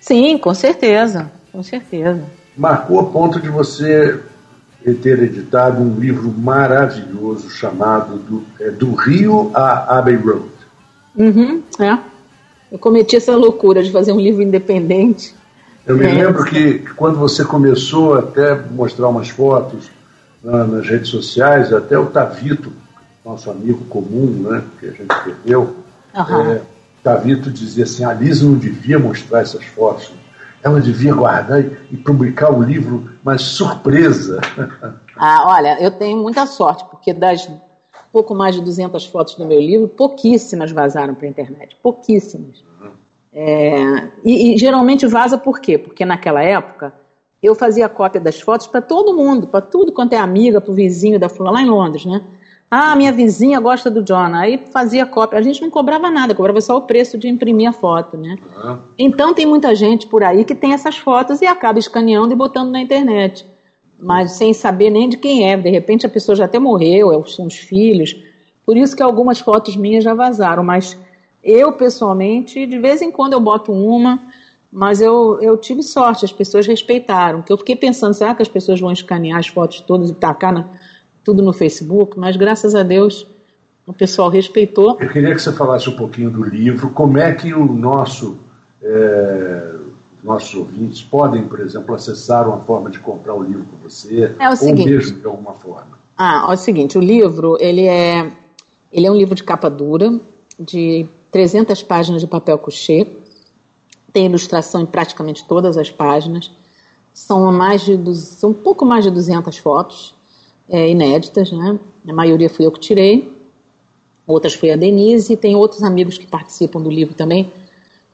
Sim, 0.00 0.38
com 0.38 0.54
certeza, 0.54 1.30
com 1.52 1.62
certeza. 1.62 2.22
Marcou 2.56 3.00
a 3.00 3.04
ponto 3.06 3.40
de 3.40 3.48
você 3.48 4.20
ter 5.02 5.22
editado 5.22 5.82
um 5.82 5.98
livro 5.98 6.32
maravilhoso 6.32 7.50
chamado 7.50 8.16
Do, 8.18 8.44
é, 8.60 8.70
do 8.70 8.94
Rio 8.94 9.50
a 9.54 9.98
Abbey 9.98 10.16
Road. 10.16 10.44
Uhum, 11.16 11.62
é. 11.78 11.98
Eu 12.72 12.78
cometi 12.78 13.16
essa 13.16 13.34
loucura 13.36 13.82
de 13.82 13.90
fazer 13.90 14.12
um 14.12 14.20
livro 14.20 14.40
independente. 14.42 15.34
Eu 15.86 15.96
me 15.96 16.06
É. 16.06 16.12
lembro 16.24 16.44
que, 16.44 16.78
quando 16.96 17.18
você 17.18 17.44
começou 17.44 18.14
até 18.14 18.54
mostrar 18.70 19.08
umas 19.08 19.28
fotos 19.28 19.90
na- 20.42 20.64
nas 20.64 20.86
redes 20.86 21.08
sociais, 21.08 21.72
até 21.72 21.98
o 21.98 22.06
Tavito, 22.06 22.72
nosso 23.24 23.50
amigo 23.50 23.84
comum, 23.86 24.46
né, 24.48 24.62
que 24.78 24.86
a 24.86 24.92
gente 24.92 25.14
perdeu, 25.24 25.76
Aham. 26.14 26.52
é, 26.52 26.62
dizia 27.50 27.84
assim, 27.84 28.04
a 28.04 28.12
Lisa 28.12 28.44
não 28.44 28.56
devia 28.56 28.98
mostrar 28.98 29.40
essas 29.40 29.64
fotos, 29.64 30.12
ela 30.62 30.80
devia 30.80 31.14
guardar 31.14 31.60
e, 31.90 31.96
publicar 31.96 32.52
o 32.52 32.62
livro, 32.62 33.10
mas 33.24 33.42
surpresa. 33.42 34.40
Ah, 35.22 35.44
olha, 35.48 35.78
eu 35.82 35.90
tenho 35.90 36.16
muita 36.16 36.46
sorte, 36.46 36.82
porque 36.90 37.12
das 37.12 37.46
pouco 38.12 38.34
mais 38.34 38.54
de 38.54 38.62
200 38.62 39.06
fotos 39.06 39.34
do 39.34 39.44
meu 39.44 39.60
livro, 39.60 39.88
pouquíssimas 39.88 40.72
vazaram 40.72 41.14
para 41.14 41.26
a 41.26 41.28
internet. 41.28 41.76
Pouquíssimas. 41.82 42.64
É, 43.32 44.08
e, 44.24 44.54
e 44.54 44.58
geralmente 44.58 45.06
vaza 45.06 45.38
por 45.38 45.60
quê? 45.60 45.78
Porque 45.78 46.04
naquela 46.04 46.42
época 46.42 46.92
eu 47.42 47.54
fazia 47.54 47.88
cópia 47.88 48.20
das 48.20 48.40
fotos 48.40 48.66
para 48.66 48.82
todo 48.82 49.14
mundo, 49.14 49.46
para 49.46 49.60
tudo 49.60 49.92
quanto 49.92 50.12
é 50.12 50.18
amiga, 50.18 50.60
para 50.60 50.70
o 50.70 50.74
vizinho 50.74 51.18
da 51.18 51.28
fulana, 51.28 51.58
lá 51.58 51.62
em 51.62 51.70
Londres, 51.70 52.04
né? 52.04 52.22
Ah, 52.70 52.94
minha 52.94 53.10
vizinha 53.12 53.58
gosta 53.58 53.90
do 53.90 54.02
John. 54.02 54.32
Aí 54.34 54.64
fazia 54.72 55.04
cópia. 55.04 55.38
A 55.38 55.42
gente 55.42 55.60
não 55.60 55.70
cobrava 55.70 56.08
nada, 56.10 56.34
cobrava 56.34 56.60
só 56.60 56.76
o 56.76 56.82
preço 56.82 57.18
de 57.18 57.28
imprimir 57.28 57.68
a 57.68 57.72
foto, 57.72 58.16
né? 58.16 58.36
Então 58.96 59.34
tem 59.34 59.44
muita 59.44 59.74
gente 59.74 60.06
por 60.06 60.22
aí 60.22 60.44
que 60.44 60.54
tem 60.54 60.72
essas 60.72 60.96
fotos 60.96 61.40
e 61.42 61.46
acaba 61.46 61.78
escaneando 61.80 62.32
e 62.32 62.36
botando 62.36 62.70
na 62.70 62.80
internet. 62.80 63.44
Mas 63.98 64.32
sem 64.32 64.54
saber 64.54 64.88
nem 64.88 65.08
de 65.08 65.16
quem 65.16 65.50
é. 65.50 65.56
De 65.56 65.68
repente 65.68 66.06
a 66.06 66.08
pessoa 66.08 66.36
já 66.36 66.44
até 66.44 66.58
morreu, 66.60 67.12
é, 67.12 67.28
são 67.28 67.46
os 67.46 67.56
filhos. 67.56 68.16
Por 68.64 68.76
isso 68.76 68.94
que 68.96 69.02
algumas 69.02 69.40
fotos 69.40 69.76
minhas 69.76 70.04
já 70.04 70.14
vazaram. 70.14 70.62
Mas 70.62 70.96
eu, 71.42 71.72
pessoalmente, 71.72 72.66
de 72.66 72.78
vez 72.78 73.02
em 73.02 73.10
quando 73.10 73.32
eu 73.32 73.40
boto 73.40 73.72
uma, 73.72 74.20
mas 74.72 75.00
eu, 75.00 75.40
eu 75.42 75.56
tive 75.58 75.82
sorte, 75.82 76.24
as 76.24 76.32
pessoas 76.32 76.68
respeitaram. 76.68 77.42
Que 77.42 77.52
eu 77.52 77.56
fiquei 77.58 77.74
pensando, 77.74 78.14
será 78.14 78.32
que 78.32 78.42
as 78.42 78.48
pessoas 78.48 78.78
vão 78.80 78.92
escanear 78.92 79.40
as 79.40 79.48
fotos 79.48 79.80
todas 79.80 80.08
e 80.10 80.14
tacar 80.14 80.52
na- 80.52 80.68
tudo 81.30 81.42
no 81.42 81.52
Facebook? 81.52 82.18
Mas 82.18 82.36
graças 82.36 82.74
a 82.74 82.82
Deus 82.82 83.24
o 83.86 83.92
pessoal 83.92 84.28
respeitou. 84.28 84.98
Eu 85.00 85.08
queria 85.08 85.34
que 85.34 85.40
você 85.40 85.52
falasse 85.52 85.88
um 85.88 85.96
pouquinho 85.96 86.30
do 86.30 86.44
livro, 86.44 86.90
como 86.90 87.18
é 87.18 87.32
que 87.32 87.54
o 87.54 87.64
nosso, 87.64 88.38
é, 88.82 89.74
os 90.18 90.24
nossos 90.24 90.54
ouvintes 90.54 91.02
podem, 91.02 91.42
por 91.44 91.60
exemplo, 91.60 91.94
acessar 91.94 92.48
uma 92.48 92.58
forma 92.58 92.90
de 92.90 92.98
comprar 92.98 93.34
o 93.34 93.42
livro 93.42 93.64
com 93.64 93.88
você, 93.88 94.34
É 94.38 94.48
o 94.48 94.50
ou 94.50 94.56
seguinte. 94.56 94.88
mesmo 94.90 95.20
de 95.20 95.26
alguma 95.26 95.52
forma. 95.54 95.98
Ah, 96.16 96.46
é 96.50 96.52
o 96.52 96.56
seguinte, 96.56 96.98
o 96.98 97.00
livro, 97.00 97.56
ele 97.60 97.86
é, 97.86 98.30
ele 98.92 99.06
é 99.06 99.10
um 99.10 99.16
livro 99.16 99.34
de 99.34 99.42
capa 99.42 99.70
dura, 99.70 100.20
de 100.58 101.06
300 101.30 101.82
páginas 101.84 102.20
de 102.20 102.26
papel 102.26 102.58
couché, 102.58 103.06
tem 104.12 104.26
ilustração 104.26 104.82
em 104.82 104.86
praticamente 104.86 105.44
todas 105.46 105.78
as 105.78 105.90
páginas, 105.90 106.50
são 107.14 107.50
mais 107.52 107.82
de, 107.82 108.14
são 108.16 108.50
um 108.50 108.54
pouco 108.54 108.84
mais 108.84 109.04
de 109.04 109.10
200 109.10 109.56
fotos 109.58 110.19
é, 110.70 110.88
inéditas, 110.88 111.50
né? 111.50 111.78
A 112.08 112.12
maioria 112.12 112.48
fui 112.48 112.64
eu 112.64 112.72
que 112.72 112.80
tirei, 112.80 113.36
outras 114.26 114.54
foi 114.54 114.70
a 114.70 114.76
Denise, 114.76 115.32
e 115.32 115.36
tem 115.36 115.56
outros 115.56 115.82
amigos 115.82 116.16
que 116.16 116.26
participam 116.26 116.80
do 116.80 116.88
livro 116.88 117.14
também. 117.14 117.52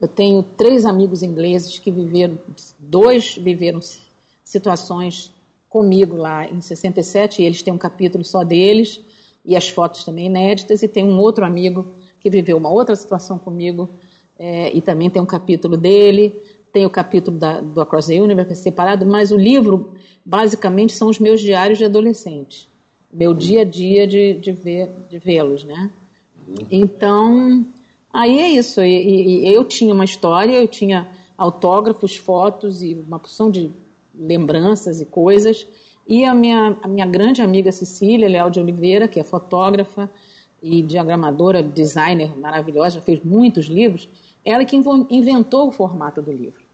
Eu 0.01 0.07
tenho 0.07 0.43
três 0.43 0.85
amigos 0.85 1.23
ingleses 1.23 1.79
que 1.79 1.91
viveram, 1.91 2.39
dois 2.77 3.37
viveram 3.37 3.79
situações 4.43 5.33
comigo 5.69 6.17
lá 6.17 6.47
em 6.47 6.59
67, 6.59 7.41
e 7.41 7.45
eles 7.45 7.61
têm 7.61 7.73
um 7.73 7.77
capítulo 7.77 8.23
só 8.25 8.43
deles, 8.43 9.01
e 9.45 9.55
as 9.55 9.69
fotos 9.69 10.03
também 10.03 10.25
inéditas, 10.25 10.81
e 10.83 10.87
tem 10.87 11.05
um 11.05 11.19
outro 11.19 11.45
amigo 11.45 11.85
que 12.19 12.29
viveu 12.29 12.57
uma 12.57 12.69
outra 12.69 12.95
situação 12.95 13.37
comigo, 13.37 13.89
é, 14.39 14.75
e 14.75 14.81
também 14.81 15.09
tem 15.09 15.21
um 15.21 15.25
capítulo 15.25 15.77
dele, 15.77 16.41
tem 16.77 16.85
o 16.85 16.91
capítulo 16.91 17.35
da, 17.39 17.59
do 17.59 17.81
Across 17.81 18.05
the 18.05 18.21
Universe 18.21 18.55
separado, 18.57 19.03
mas 19.03 19.31
o 19.31 19.35
livro, 19.35 19.95
basicamente, 20.23 20.93
são 20.93 21.09
os 21.09 21.17
meus 21.17 21.41
diários 21.41 21.79
de 21.79 21.85
adolescente, 21.85 22.67
meu 23.11 23.33
dia 23.33 23.61
a 23.61 23.65
dia 23.65 24.05
de, 24.05 24.33
de, 24.33 24.51
ver, 24.51 24.87
de 25.09 25.17
vê-los, 25.17 25.63
né? 25.63 25.89
Então, 26.69 27.65
aí 28.13 28.37
é 28.37 28.49
isso. 28.49 28.79
E, 28.83 28.93
e- 28.93 29.51
eu 29.51 29.63
tinha 29.65 29.91
uma 29.91 30.05
história, 30.05 30.53
eu 30.61 30.67
tinha 30.67 31.07
autógrafos, 31.35 32.15
fotos 32.15 32.83
e 32.83 32.93
uma 32.93 33.17
porção 33.17 33.49
de 33.49 33.71
lembranças 34.13 35.01
e 35.01 35.05
coisas. 35.05 35.65
E 36.07 36.25
a 36.25 36.33
minha, 36.35 36.77
a 36.83 36.87
minha 36.87 37.07
grande 37.07 37.41
amiga 37.41 37.71
Cecília 37.71 38.29
Leal 38.29 38.51
de 38.51 38.59
Oliveira, 38.59 39.07
que 39.07 39.19
é 39.19 39.23
fotógrafa 39.23 40.11
e 40.61 40.83
diagramadora, 40.83 41.63
designer 41.63 42.37
maravilhosa, 42.37 43.01
fez 43.01 43.19
muitos 43.23 43.65
livros, 43.65 44.07
ela 44.45 44.63
que 44.63 44.75
inventou 44.75 45.69
o 45.69 45.71
formato 45.71 46.21
do 46.21 46.31
livro. 46.31 46.66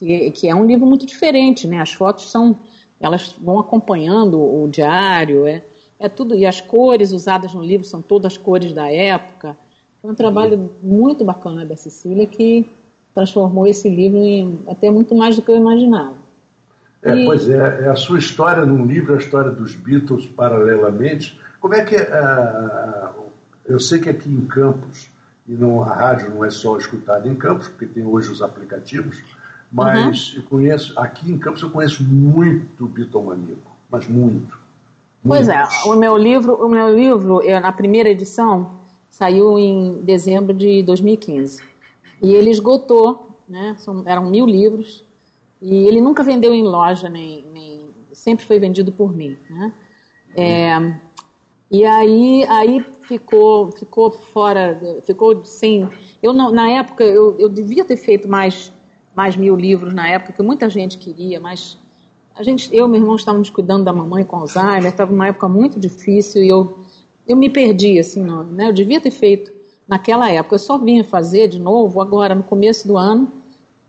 Que, 0.00 0.30
que 0.32 0.48
é 0.48 0.54
um 0.54 0.66
livro 0.66 0.86
muito 0.86 1.06
diferente, 1.06 1.68
né? 1.68 1.80
As 1.80 1.92
fotos 1.92 2.30
são 2.30 2.56
elas 3.00 3.34
vão 3.40 3.58
acompanhando 3.58 4.38
o 4.38 4.68
diário, 4.68 5.46
é, 5.46 5.62
é 5.98 6.08
tudo, 6.08 6.34
e 6.34 6.44
as 6.44 6.60
cores 6.60 7.12
usadas 7.12 7.54
no 7.54 7.62
livro 7.62 7.86
são 7.86 8.02
todas 8.02 8.32
as 8.32 8.38
cores 8.38 8.72
da 8.72 8.92
época. 8.92 9.56
Foi 10.02 10.10
um 10.10 10.14
trabalho 10.14 10.70
muito 10.82 11.24
bacana 11.24 11.64
da 11.64 11.76
Cecília 11.76 12.26
que 12.26 12.66
transformou 13.14 13.66
esse 13.66 13.88
livro 13.88 14.18
em 14.18 14.60
até 14.68 14.90
muito 14.90 15.14
mais 15.14 15.36
do 15.36 15.42
que 15.42 15.50
eu 15.50 15.56
imaginava. 15.56 16.14
É, 17.02 17.14
e... 17.14 17.24
Pois 17.24 17.48
é, 17.48 17.84
é, 17.84 17.88
a 17.88 17.96
sua 17.96 18.18
história 18.18 18.64
num 18.66 18.84
livro, 18.84 19.14
a 19.14 19.18
história 19.18 19.50
dos 19.50 19.74
Beatles 19.74 20.26
paralelamente. 20.26 21.40
Como 21.58 21.74
é 21.74 21.84
que 21.84 21.96
uh, 21.96 23.24
eu 23.64 23.80
sei 23.80 23.98
que 23.98 24.08
aqui 24.10 24.30
em 24.30 24.46
Campos, 24.46 25.08
e 25.46 25.52
não, 25.52 25.82
a 25.82 25.94
rádio 25.94 26.30
não 26.30 26.44
é 26.44 26.50
só 26.50 26.76
escutada 26.76 27.26
em 27.28 27.34
Campos, 27.34 27.68
porque 27.68 27.86
tem 27.86 28.06
hoje 28.06 28.30
os 28.30 28.42
aplicativos, 28.42 29.22
mas 29.70 30.32
uhum. 30.32 30.38
eu 30.38 30.42
conheço, 30.44 30.98
aqui 30.98 31.30
em 31.30 31.38
Campos 31.38 31.62
eu 31.62 31.70
conheço 31.70 32.02
muito 32.02 32.86
bitomaníaco, 32.86 33.76
mas 33.88 34.06
muito. 34.06 34.58
Pois 35.26 35.48
é, 35.48 35.62
o 35.84 35.94
meu 35.94 36.16
livro, 36.16 36.54
o 36.54 36.68
meu 36.68 36.88
livro, 36.94 37.42
eu, 37.42 37.60
na 37.60 37.72
primeira 37.72 38.08
edição, 38.08 38.80
saiu 39.10 39.58
em 39.58 40.00
dezembro 40.02 40.54
de 40.54 40.82
2015. 40.82 41.62
E 42.22 42.34
ele 42.34 42.50
esgotou, 42.50 43.38
né? 43.48 43.76
São, 43.78 44.02
eram 44.06 44.30
mil 44.30 44.46
livros, 44.46 45.04
e 45.60 45.86
ele 45.86 46.00
nunca 46.00 46.22
vendeu 46.22 46.54
em 46.54 46.62
loja, 46.62 47.08
nem, 47.08 47.44
nem 47.52 47.90
sempre 48.12 48.46
foi 48.46 48.58
vendido 48.58 48.92
por 48.92 49.14
mim. 49.14 49.36
Né? 49.48 49.72
É, 50.34 50.94
e 51.70 51.84
aí, 51.84 52.44
aí 52.48 52.84
ficou, 53.02 53.70
ficou 53.72 54.10
fora, 54.10 54.80
ficou 55.04 55.44
sem. 55.44 55.88
Eu 56.22 56.32
não, 56.32 56.50
na 56.50 56.68
época 56.70 57.04
eu, 57.04 57.36
eu 57.38 57.48
devia 57.48 57.84
ter 57.84 57.96
feito 57.96 58.28
mais, 58.28 58.72
mais 59.20 59.36
mil 59.36 59.54
livros 59.54 59.92
na 59.92 60.08
época, 60.08 60.32
que 60.32 60.42
muita 60.42 60.70
gente 60.70 60.96
queria, 60.96 61.38
mas 61.38 61.76
a 62.34 62.42
gente, 62.42 62.74
eu 62.74 62.86
e 62.86 62.88
meu 62.88 63.00
irmão 63.02 63.16
estávamos 63.16 63.50
cuidando 63.50 63.84
da 63.84 63.92
mamãe 63.92 64.24
com 64.24 64.36
Alzheimer, 64.36 64.86
estava 64.86 65.12
numa 65.12 65.26
época 65.26 65.46
muito 65.46 65.78
difícil 65.78 66.42
e 66.42 66.48
eu, 66.48 66.78
eu 67.28 67.36
me 67.36 67.50
perdi, 67.50 67.98
assim, 67.98 68.22
não, 68.22 68.42
né? 68.42 68.68
Eu 68.68 68.72
devia 68.72 68.98
ter 68.98 69.10
feito 69.10 69.52
naquela 69.86 70.30
época. 70.30 70.54
Eu 70.54 70.58
só 70.58 70.78
vinha 70.78 71.04
fazer 71.04 71.48
de 71.48 71.58
novo 71.58 72.00
agora, 72.00 72.34
no 72.34 72.42
começo 72.42 72.88
do 72.88 72.96
ano, 72.96 73.30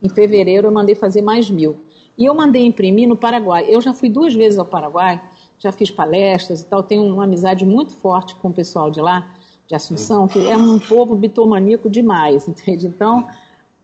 em 0.03 0.09
fevereiro, 0.09 0.67
eu 0.67 0.71
mandei 0.71 0.95
fazer 0.95 1.21
mais 1.21 1.49
mil. 1.49 1.79
E 2.17 2.25
eu 2.25 2.35
mandei 2.35 2.65
imprimir 2.65 3.07
no 3.07 3.15
Paraguai. 3.15 3.67
Eu 3.69 3.79
já 3.79 3.93
fui 3.93 4.09
duas 4.09 4.33
vezes 4.33 4.59
ao 4.59 4.65
Paraguai, 4.65 5.21
já 5.57 5.71
fiz 5.71 5.89
palestras 5.89 6.59
e 6.59 6.65
tal, 6.65 6.83
tenho 6.83 7.05
uma 7.05 7.23
amizade 7.23 7.65
muito 7.65 7.93
forte 7.93 8.35
com 8.35 8.49
o 8.49 8.53
pessoal 8.53 8.91
de 8.91 8.99
lá, 8.99 9.33
de 9.65 9.75
Assunção, 9.75 10.27
que 10.27 10.45
é 10.45 10.57
um 10.57 10.77
povo 10.77 11.15
bitomaníaco 11.15 11.89
demais, 11.89 12.49
entende? 12.49 12.85
Então, 12.85 13.29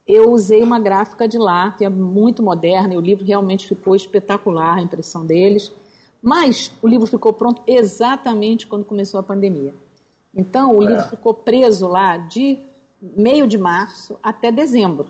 eu 0.08 0.32
usei 0.32 0.64
uma 0.64 0.80
gráfica 0.80 1.28
de 1.28 1.38
lá, 1.38 1.72
que 1.72 1.84
é 1.84 1.90
muito 1.90 2.42
moderna, 2.42 2.94
e 2.94 2.98
o 2.98 3.02
livro 3.02 3.26
realmente 3.26 3.68
ficou 3.68 3.94
espetacular, 3.94 4.78
a 4.78 4.82
impressão 4.82 5.26
deles. 5.26 5.72
Mas 6.22 6.72
o 6.82 6.88
livro 6.88 7.06
ficou 7.06 7.34
pronto 7.34 7.62
exatamente 7.68 8.66
quando 8.68 8.86
começou 8.86 9.20
a 9.20 9.24
pandemia. 9.24 9.76
Então, 10.34 10.76
o 10.78 10.84
é. 10.84 10.88
livro 10.88 11.10
ficou 11.10 11.34
preso 11.34 11.88
lá 11.88 12.16
de 12.16 12.60
meio 13.02 13.48
de 13.48 13.58
março 13.58 14.18
até 14.24 14.52
dezembro. 14.52 15.10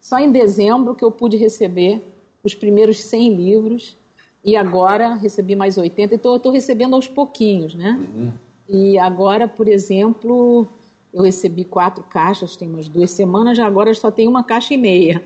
Só 0.00 0.18
em 0.18 0.32
dezembro 0.32 0.94
que 0.94 1.04
eu 1.04 1.12
pude 1.12 1.36
receber 1.36 2.02
os 2.42 2.54
primeiros 2.54 3.02
100 3.04 3.34
livros 3.34 3.96
e 4.44 4.56
agora 4.56 5.14
recebi 5.14 5.54
mais 5.54 5.78
80. 5.78 6.16
Então, 6.16 6.32
eu 6.32 6.36
estou 6.38 6.52
recebendo 6.52 6.94
aos 6.94 7.06
pouquinhos, 7.06 7.74
né? 7.74 7.98
Uhum. 8.14 8.32
E 8.68 8.98
agora, 8.98 9.46
por 9.46 9.68
exemplo, 9.68 10.66
eu 11.14 11.22
recebi 11.22 11.64
quatro 11.64 12.02
caixas, 12.04 12.56
tem 12.56 12.68
umas 12.68 12.88
duas 12.88 13.12
semanas, 13.12 13.56
já 13.56 13.64
agora 13.66 13.94
só 13.94 14.10
tem 14.10 14.26
uma 14.26 14.42
caixa 14.42 14.74
e 14.74 14.76
meia. 14.76 15.22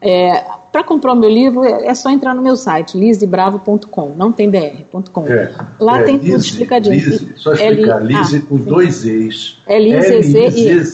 É, 0.00 0.44
Para 0.70 0.84
comprar 0.84 1.12
o 1.12 1.16
meu 1.16 1.28
livro, 1.28 1.64
é, 1.64 1.88
é 1.88 1.94
só 1.94 2.08
entrar 2.10 2.34
no 2.34 2.42
meu 2.42 2.56
site, 2.56 2.96
lisebravo.com, 2.96 4.14
não 4.16 4.30
tem 4.30 4.48
br.com. 4.48 5.26
É, 5.26 5.52
Lá 5.80 6.00
é, 6.00 6.04
tem 6.04 6.16
Lise, 6.18 6.30
tudo 6.30 6.44
explicadinho. 6.44 6.94
Lise, 6.94 7.32
só 7.36 7.52
explicar, 7.52 8.00
L 8.00 8.06
Lise 8.06 8.40
com 8.42 8.58
sim. 8.58 8.64
dois 8.64 9.04
E's. 9.04 9.58
L-I-Z-Z-I-E. 9.66 10.92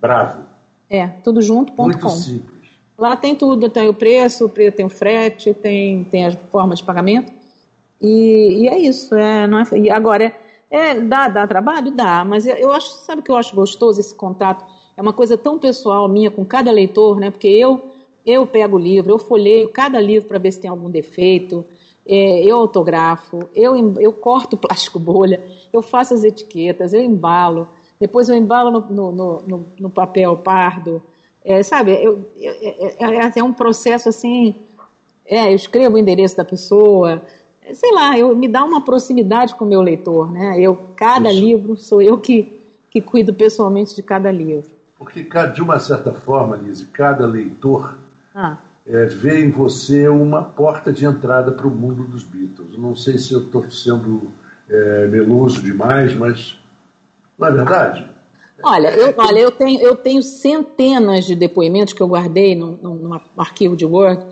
Bravo. 0.00 0.44
É, 0.88 1.08
tudo 1.08 1.42
junto, 1.42 1.72
ponto 1.72 1.98
Muito 1.98 2.08
simples. 2.10 2.56
Lá 2.96 3.16
tem 3.16 3.34
tudo, 3.34 3.68
tem 3.68 3.88
o 3.88 3.94
preço, 3.94 4.48
tem 4.48 4.86
o 4.86 4.88
frete, 4.90 5.52
tem, 5.52 6.04
tem 6.04 6.26
as 6.26 6.38
formas 6.50 6.78
de 6.78 6.84
pagamento. 6.84 7.32
E, 8.00 8.62
e 8.62 8.68
é 8.68 8.78
isso. 8.78 9.14
É, 9.14 9.46
não 9.46 9.58
é, 9.58 9.64
e 9.74 9.90
agora, 9.90 10.24
é, 10.24 10.45
é, 10.70 10.98
dá, 11.00 11.28
dá 11.28 11.46
trabalho? 11.46 11.90
Dá, 11.90 12.24
mas 12.24 12.46
eu 12.46 12.72
acho, 12.72 12.88
sabe 13.04 13.20
o 13.20 13.24
que 13.24 13.30
eu 13.30 13.36
acho 13.36 13.54
gostoso 13.54 14.00
esse 14.00 14.14
contato? 14.14 14.64
É 14.96 15.02
uma 15.02 15.12
coisa 15.12 15.36
tão 15.36 15.58
pessoal 15.58 16.08
minha 16.08 16.30
com 16.30 16.44
cada 16.44 16.70
leitor, 16.70 17.20
né? 17.20 17.30
Porque 17.30 17.48
eu, 17.48 17.92
eu 18.24 18.46
pego 18.46 18.76
o 18.76 18.80
livro, 18.80 19.12
eu 19.12 19.18
folheio 19.18 19.68
cada 19.68 20.00
livro 20.00 20.28
para 20.28 20.38
ver 20.38 20.52
se 20.52 20.60
tem 20.60 20.70
algum 20.70 20.90
defeito, 20.90 21.64
é, 22.06 22.44
eu 22.44 22.56
autografo, 22.56 23.38
eu, 23.54 24.00
eu 24.00 24.12
corto 24.12 24.56
plástico 24.58 24.98
bolha, 24.98 25.44
eu 25.72 25.82
faço 25.82 26.14
as 26.14 26.24
etiquetas, 26.24 26.92
eu 26.92 27.02
embalo, 27.02 27.68
depois 28.00 28.28
eu 28.28 28.36
embalo 28.36 28.70
no, 28.70 29.12
no, 29.12 29.42
no, 29.42 29.66
no 29.78 29.90
papel 29.90 30.36
pardo, 30.38 31.02
é, 31.44 31.62
sabe? 31.62 31.92
Eu, 31.92 32.26
é, 32.36 32.96
é, 32.98 33.32
é, 33.36 33.42
um 33.42 33.52
processo 33.52 34.08
assim, 34.08 34.54
é, 35.24 35.50
eu 35.50 35.54
escrevo 35.54 35.94
o 35.94 35.98
endereço 35.98 36.36
da 36.36 36.44
pessoa, 36.44 37.22
sei 37.74 37.92
lá, 37.92 38.18
eu 38.18 38.34
me 38.36 38.48
dá 38.48 38.64
uma 38.64 38.84
proximidade 38.84 39.54
com 39.54 39.64
o 39.64 39.68
meu 39.68 39.82
leitor, 39.82 40.30
né? 40.30 40.60
Eu 40.60 40.76
cada 40.96 41.30
Isso. 41.30 41.40
livro 41.40 41.76
sou 41.76 42.00
eu 42.00 42.18
que 42.18 42.56
que 42.96 43.00
cuido 43.02 43.34
pessoalmente 43.34 43.94
de 43.94 44.02
cada 44.02 44.30
livro. 44.30 44.70
Porque 44.98 45.22
de 45.54 45.60
uma 45.60 45.78
certa 45.78 46.12
forma, 46.12 46.56
Lise, 46.56 46.86
cada 46.86 47.26
leitor 47.26 47.98
ah. 48.34 48.56
é, 48.86 49.04
vê 49.04 49.44
em 49.44 49.50
você 49.50 50.08
uma 50.08 50.42
porta 50.42 50.90
de 50.90 51.04
entrada 51.04 51.52
para 51.52 51.66
o 51.66 51.70
mundo 51.70 52.04
dos 52.04 52.24
Beatles. 52.24 52.78
Não 52.78 52.96
sei 52.96 53.18
se 53.18 53.34
eu 53.34 53.40
estou 53.40 53.70
sendo 53.70 54.32
é, 54.66 55.06
meloso 55.08 55.60
demais, 55.60 56.14
mas 56.14 56.58
não 57.38 57.48
é 57.48 57.50
verdade. 57.50 58.10
Olha, 58.62 58.88
eu, 58.88 59.12
olha 59.18 59.38
eu, 59.40 59.50
tenho, 59.50 59.78
eu 59.82 59.94
tenho 59.94 60.22
centenas 60.22 61.26
de 61.26 61.36
depoimentos 61.36 61.92
que 61.92 62.02
eu 62.02 62.08
guardei 62.08 62.54
num, 62.54 62.78
num 62.78 63.20
arquivo 63.36 63.76
de 63.76 63.84
Word 63.84 64.24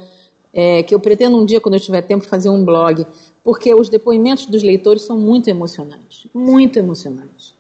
é, 0.55 0.83
que 0.85 0.95
eu 0.95 1.01
pretendo 1.01 1.37
um 1.37 1.45
dia, 1.45 1.61
quando 1.61 1.75
eu 1.75 1.81
tiver 1.81 2.03
tempo, 2.03 2.25
fazer 2.25 2.49
um 2.49 2.65
blog, 2.65 3.05
porque 3.43 3.75
os 3.75 3.89
depoimentos 3.89 4.47
dos 4.47 4.63
leitores 4.63 5.03
são 5.03 5.19
muito 5.19 5.51
emocionantes, 5.51 6.29
muito 6.33 6.79
emocionantes. 6.79 7.55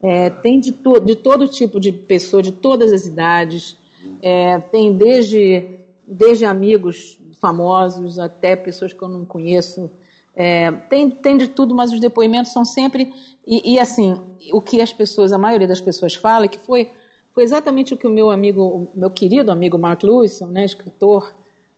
É, 0.00 0.30
tem 0.30 0.60
de, 0.60 0.72
to, 0.72 1.00
de 1.00 1.16
todo 1.16 1.48
tipo 1.48 1.80
de 1.80 1.90
pessoa, 1.90 2.42
de 2.42 2.52
todas 2.52 2.92
as 2.92 3.04
idades, 3.04 3.76
é, 4.22 4.58
tem 4.58 4.92
desde, 4.92 5.80
desde 6.06 6.44
amigos 6.44 7.18
famosos 7.40 8.18
até 8.18 8.54
pessoas 8.54 8.92
que 8.92 9.02
eu 9.02 9.08
não 9.08 9.24
conheço, 9.24 9.90
é, 10.36 10.70
tem, 10.70 11.10
tem 11.10 11.36
de 11.36 11.48
tudo, 11.48 11.74
mas 11.74 11.92
os 11.92 11.98
depoimentos 11.98 12.52
são 12.52 12.64
sempre. 12.64 13.12
E, 13.46 13.74
e, 13.74 13.80
assim, 13.80 14.20
o 14.52 14.60
que 14.60 14.82
as 14.82 14.92
pessoas, 14.92 15.32
a 15.32 15.38
maioria 15.38 15.66
das 15.66 15.80
pessoas 15.80 16.14
fala, 16.14 16.46
que 16.46 16.58
foi, 16.58 16.90
foi 17.32 17.42
exatamente 17.42 17.94
o 17.94 17.96
que 17.96 18.06
o 18.06 18.10
meu 18.10 18.30
amigo, 18.30 18.62
o 18.62 18.88
meu 18.94 19.10
querido 19.10 19.50
amigo 19.50 19.78
Mark 19.78 20.02
Lewison, 20.02 20.48
né, 20.48 20.64
escritor, 20.64 21.34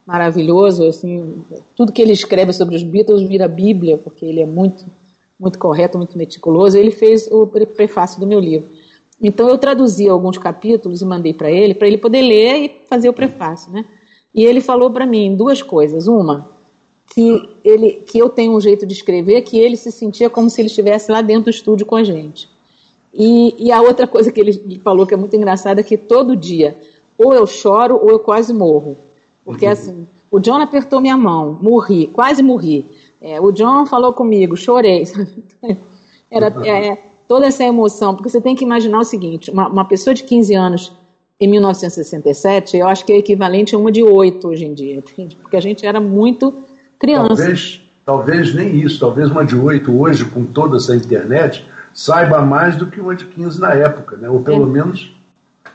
maravilhoso, 0.08 0.86
assim, 0.86 1.44
tudo 1.76 1.92
que 1.92 2.00
ele 2.00 2.12
escreve 2.12 2.54
sobre 2.54 2.74
os 2.74 2.82
Beatles 2.82 3.28
vira 3.28 3.46
Bíblia, 3.46 3.98
porque 3.98 4.24
ele 4.24 4.40
é 4.40 4.46
muito, 4.46 4.86
muito 5.38 5.58
correto, 5.58 5.98
muito 5.98 6.16
meticuloso. 6.16 6.78
Ele 6.78 6.90
fez 6.90 7.28
o 7.30 7.46
prefácio 7.46 8.18
do 8.18 8.26
meu 8.26 8.40
livro. 8.40 8.70
Então 9.22 9.50
eu 9.50 9.58
traduzi 9.58 10.08
alguns 10.08 10.38
capítulos 10.38 11.02
e 11.02 11.04
mandei 11.04 11.34
para 11.34 11.50
ele, 11.50 11.74
para 11.74 11.86
ele 11.86 11.98
poder 11.98 12.22
ler 12.22 12.56
e 12.56 12.80
fazer 12.88 13.10
o 13.10 13.12
prefácio, 13.12 13.70
né? 13.70 13.84
E 14.34 14.46
ele 14.46 14.62
falou 14.62 14.90
para 14.90 15.04
mim 15.04 15.36
duas 15.36 15.60
coisas. 15.60 16.06
Uma, 16.06 16.48
que 17.12 17.46
ele, 17.62 18.02
que 18.06 18.18
eu 18.18 18.30
tenho 18.30 18.56
um 18.56 18.60
jeito 18.62 18.86
de 18.86 18.94
escrever 18.94 19.42
que 19.42 19.58
ele 19.58 19.76
se 19.76 19.92
sentia 19.92 20.30
como 20.30 20.48
se 20.48 20.58
ele 20.58 20.68
estivesse 20.68 21.12
lá 21.12 21.20
dentro 21.20 21.44
do 21.44 21.50
estúdio 21.50 21.84
com 21.84 21.96
a 21.96 22.04
gente. 22.04 22.48
E, 23.12 23.54
e 23.58 23.70
a 23.70 23.82
outra 23.82 24.06
coisa 24.06 24.32
que 24.32 24.40
ele 24.40 24.80
falou 24.82 25.06
que 25.06 25.12
é 25.12 25.18
muito 25.18 25.36
engraçada 25.36 25.82
é 25.82 25.84
que 25.84 25.98
todo 25.98 26.34
dia 26.34 26.78
ou 27.18 27.34
eu 27.34 27.46
choro 27.46 28.00
ou 28.02 28.08
eu 28.08 28.18
quase 28.18 28.54
morro. 28.54 28.96
Porque 29.48 29.64
assim, 29.64 30.06
o 30.30 30.38
John 30.38 30.60
apertou 30.60 31.00
minha 31.00 31.16
mão, 31.16 31.58
morri, 31.58 32.06
quase 32.08 32.42
morri. 32.42 32.84
É, 33.18 33.40
o 33.40 33.50
John 33.50 33.86
falou 33.86 34.12
comigo, 34.12 34.58
chorei. 34.58 35.04
Era 36.30 36.48
é, 36.66 36.98
toda 37.26 37.46
essa 37.46 37.64
emoção, 37.64 38.14
porque 38.14 38.28
você 38.28 38.42
tem 38.42 38.54
que 38.54 38.62
imaginar 38.62 39.00
o 39.00 39.04
seguinte: 39.04 39.50
uma, 39.50 39.66
uma, 39.66 39.84
pessoa 39.86 40.12
de 40.12 40.22
15 40.24 40.54
anos 40.54 40.92
em 41.40 41.48
1967, 41.48 42.76
eu 42.76 42.86
acho 42.86 43.06
que 43.06 43.12
é 43.14 43.16
equivalente 43.16 43.74
a 43.74 43.78
uma 43.78 43.90
de 43.90 44.02
8 44.02 44.46
hoje 44.46 44.66
em 44.66 44.74
dia, 44.74 45.02
porque 45.40 45.56
a 45.56 45.62
gente 45.62 45.86
era 45.86 45.98
muito 45.98 46.52
criança. 46.98 47.28
Talvez, 47.28 47.80
talvez 48.04 48.54
nem 48.54 48.76
isso, 48.76 49.00
talvez 49.00 49.30
uma 49.30 49.46
de 49.46 49.56
8 49.56 49.98
hoje, 49.98 50.26
com 50.26 50.44
toda 50.44 50.76
essa 50.76 50.94
internet, 50.94 51.64
saiba 51.94 52.42
mais 52.42 52.76
do 52.76 52.84
que 52.84 53.00
uma 53.00 53.16
de 53.16 53.24
15 53.24 53.58
na 53.58 53.72
época, 53.72 54.18
né? 54.18 54.28
ou 54.28 54.42
pelo 54.42 54.64
é. 54.64 54.70
menos 54.70 55.17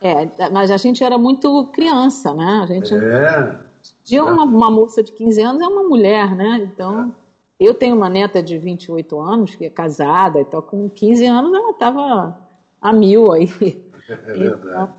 é, 0.01 0.49
mas 0.49 0.71
a 0.71 0.77
gente 0.77 1.03
era 1.03 1.17
muito 1.17 1.67
criança, 1.67 2.33
né? 2.33 2.61
A 2.63 2.65
gente. 2.65 2.93
É. 2.93 3.55
De 4.03 4.19
uma, 4.19 4.43
uma 4.43 4.71
moça 4.71 5.03
de 5.03 5.11
15 5.11 5.41
anos 5.41 5.61
é 5.61 5.67
uma 5.67 5.83
mulher, 5.83 6.35
né? 6.35 6.69
Então, 6.71 7.13
é. 7.59 7.65
eu 7.67 7.73
tenho 7.73 7.95
uma 7.95 8.09
neta 8.09 8.41
de 8.41 8.57
28 8.57 9.19
anos, 9.19 9.55
que 9.55 9.65
é 9.65 9.69
casada, 9.69 10.39
então 10.39 10.61
com 10.61 10.89
15 10.89 11.25
anos 11.25 11.53
ela 11.53 11.71
estava 11.71 12.37
a 12.81 12.93
mil 12.93 13.31
aí. 13.31 13.49
É 14.09 14.15
verdade. 14.17 14.59
Então, 14.67 14.89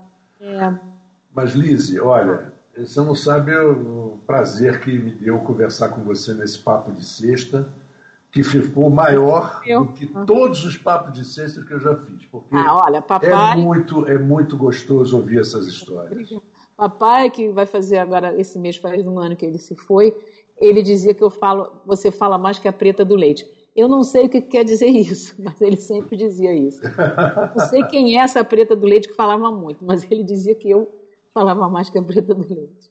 é. 0.40 0.74
Mas, 1.34 1.54
Lise, 1.54 2.00
olha, 2.00 2.54
Você 2.74 3.00
não 3.02 3.14
sabe 3.14 3.54
o 3.54 4.18
prazer 4.26 4.80
que 4.80 4.98
me 4.98 5.10
deu 5.10 5.38
conversar 5.40 5.90
com 5.90 6.02
você 6.02 6.32
nesse 6.32 6.58
papo 6.58 6.90
de 6.90 7.04
sexta, 7.04 7.68
que 8.34 8.42
ficou 8.42 8.90
maior 8.90 9.62
Eu? 9.64 9.84
do 9.84 9.92
que 9.92 10.08
todos 10.26 10.64
os 10.64 10.76
papos 10.76 11.12
de 11.12 11.24
sexta 11.24 11.64
que 11.64 11.72
eu 11.72 11.78
já 11.78 11.96
fiz. 11.98 12.26
Porque 12.26 12.52
Ah, 12.52 12.82
olha, 12.84 12.96
é 12.96 13.00
papai. 13.00 13.56
muito, 13.56 14.08
é 14.08 14.18
muito 14.18 14.56
gostoso 14.56 15.16
ouvir 15.16 15.38
essas 15.38 15.68
histórias. 15.68 16.34
Papai, 16.76 17.30
que 17.30 17.52
vai 17.52 17.64
fazer 17.64 17.98
agora, 17.98 18.34
esse 18.36 18.58
mês 18.58 18.76
faz 18.76 19.06
um 19.06 19.20
ano 19.20 19.36
que 19.36 19.46
ele 19.46 19.60
se 19.60 19.76
foi, 19.76 20.12
ele 20.58 20.82
dizia 20.82 21.14
que 21.14 21.22
eu 21.22 21.30
falo, 21.30 21.80
você 21.86 22.10
fala 22.10 22.36
mais 22.36 22.58
que 22.58 22.66
a 22.66 22.72
preta 22.72 23.04
do 23.04 23.14
leite. 23.14 23.48
Eu 23.76 23.86
não 23.86 24.02
sei 24.02 24.26
o 24.26 24.28
que 24.28 24.40
quer 24.40 24.64
dizer 24.64 24.88
isso, 24.90 25.36
mas 25.38 25.60
ele 25.60 25.76
sempre 25.76 26.16
dizia 26.16 26.52
isso. 26.52 26.80
Não 27.56 27.66
sei 27.68 27.84
quem 27.84 28.18
é 28.18 28.22
essa 28.24 28.42
preta 28.42 28.74
do 28.74 28.84
leite 28.84 29.06
que 29.10 29.14
falava 29.14 29.48
muito, 29.52 29.84
mas 29.84 30.02
ele 30.10 30.24
dizia 30.24 30.56
que 30.56 30.68
eu 30.68 30.92
falava 31.32 31.68
mais 31.68 31.88
que 31.88 31.98
a 31.98 32.02
preta 32.02 32.34
do 32.34 32.48
leite. 32.52 32.90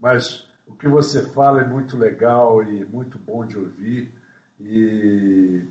Mas 0.00 0.48
o 0.66 0.74
que 0.74 0.88
você 0.88 1.22
fala 1.28 1.60
é 1.60 1.64
muito 1.64 1.96
legal 1.96 2.60
e 2.60 2.84
muito 2.84 3.20
bom 3.20 3.46
de 3.46 3.56
ouvir. 3.56 4.12
E 4.60 5.62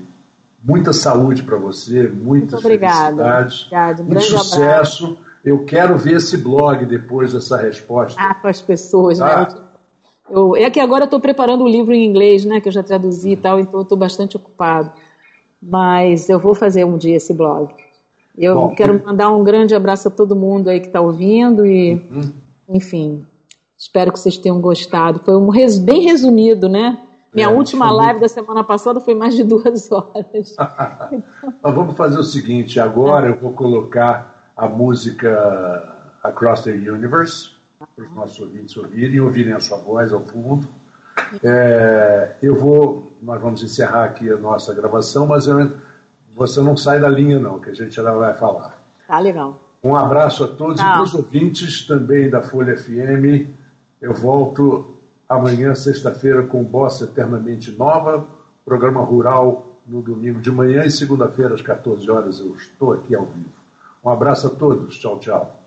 muita 0.64 0.92
saúde 0.94 1.44
para 1.44 1.58
você, 1.58 2.08
muita 2.08 2.58
Muito 2.58 2.62
felicidade, 2.62 3.64
Obrigada, 3.68 4.02
um 4.02 4.06
muito 4.06 4.22
sucesso. 4.24 5.18
Eu 5.44 5.66
quero 5.66 5.98
ver 5.98 6.18
esse 6.18 6.38
blog 6.38 6.86
depois 6.86 7.34
dessa 7.34 7.58
resposta. 7.58 8.20
Ah, 8.22 8.34
para 8.34 8.50
as 8.50 8.62
pessoas, 8.62 9.20
Ah. 9.20 9.50
né? 9.52 9.64
Eu, 10.30 10.56
é 10.56 10.70
que 10.70 10.80
agora 10.80 11.04
eu 11.04 11.06
estou 11.06 11.20
preparando 11.20 11.64
o 11.66 11.68
livro 11.68 11.94
em 11.94 12.06
inglês, 12.06 12.46
né? 12.46 12.62
Que 12.62 12.70
eu 12.70 12.72
já 12.72 12.82
traduzi 12.82 13.32
e 13.32 13.36
tal, 13.38 13.60
então 13.60 13.80
eu 13.80 13.84
estou 13.84 13.98
bastante 13.98 14.38
ocupado. 14.38 14.92
Mas 15.62 16.30
eu 16.30 16.40
vou 16.40 16.56
fazer 16.56 16.86
um 16.86 16.98
dia 16.98 17.18
esse 17.18 17.34
blog. 17.34 17.74
Eu 18.38 18.56
Bom, 18.56 18.74
quero 18.76 19.00
que- 19.00 19.06
mandar 19.06 19.30
um 19.32 19.44
grande 19.44 19.76
abraço 19.76 20.08
a 20.08 20.12
todo 20.12 20.36
mundo 20.36 20.70
aí 20.70 20.80
que 20.80 20.88
está 20.88 21.02
ouvindo 21.02 21.66
e, 21.66 21.94
Uhum. 22.10 22.32
enfim, 22.70 23.26
espero 23.78 24.12
que 24.14 24.20
vocês 24.20 24.38
tenham 24.38 24.60
gostado. 24.62 25.20
Foi 25.24 25.36
um 25.36 25.50
res- 25.50 25.78
bem 25.78 26.02
resumido, 26.04 26.68
né? 26.70 26.98
Minha 27.34 27.48
É, 27.48 27.50
última 27.50 27.92
live 27.92 28.20
da 28.20 28.28
semana 28.30 28.64
passada 28.64 29.00
foi 29.00 29.16
mais 29.16 29.34
de 29.36 29.44
duas 29.44 29.90
horas. 29.92 30.56
Nós 31.64 31.74
vamos 31.76 31.96
fazer 31.98 32.18
o 32.18 32.24
seguinte: 32.24 32.80
agora 32.80 33.28
eu 33.28 33.40
vou 33.40 33.54
colocar 33.54 34.52
a 34.56 34.68
música 34.68 36.16
Across 36.22 36.64
the 36.64 36.72
Universe 36.72 37.52
para 37.96 38.06
os 38.06 38.12
nossos 38.12 38.40
ouvintes 38.40 38.78
ouvirem 38.78 39.16
e 39.16 39.22
ouvirem 39.22 39.54
a 39.54 39.60
sua 39.60 39.78
voz 39.78 40.14
ao 40.14 40.22
fundo. 40.22 40.68
É, 41.44 42.36
eu 42.42 42.56
vou, 42.56 43.12
nós 43.22 43.42
vamos 43.42 43.64
encerrar 43.64 44.06
aqui 44.06 44.30
a 44.32 44.38
nossa 44.38 44.74
gravação, 44.74 45.26
mas 45.26 45.48
eu- 45.48 45.72
você 46.36 46.62
não 46.62 46.78
sai 46.78 47.00
da 47.00 47.08
linha 47.10 47.40
não, 47.40 47.60
que 47.60 47.70
a 47.70 47.74
gente 47.74 47.96
já 47.96 48.12
vai 48.14 48.34
falar. 48.36 48.80
Tá 49.08 49.20
legal. 49.20 49.60
Um 49.84 49.96
abraço 49.96 50.44
a 50.44 50.48
todos 50.48 50.80
e 50.80 50.84
Tchau. 50.84 50.94
para 50.94 51.04
os 51.04 51.14
ouvintes 51.14 51.86
também 51.86 52.30
da 52.30 52.42
Folha 52.42 52.78
FM. 52.78 53.48
Eu 54.02 54.14
volto 54.14 54.93
amanhã, 55.36 55.76
sexta-feira, 55.76 56.44
com 56.44 56.64
Bossa 56.64 57.06
Eternamente 57.06 57.72
Nova, 57.72 58.26
programa 58.66 59.02
rural 59.02 59.80
no 59.86 60.02
domingo 60.02 60.40
de 60.40 60.52
manhã 60.52 60.86
e 60.86 60.92
segunda-feira 60.92 61.54
às 61.54 61.62
14 61.62 62.10
horas 62.10 62.40
eu 62.40 62.56
estou 62.56 62.94
aqui 62.94 63.14
ao 63.14 63.26
vivo. 63.26 63.50
Um 64.04 64.10
abraço 64.10 64.48
a 64.48 64.50
todos. 64.50 64.98
Tchau, 64.98 65.20
tchau. 65.20 65.60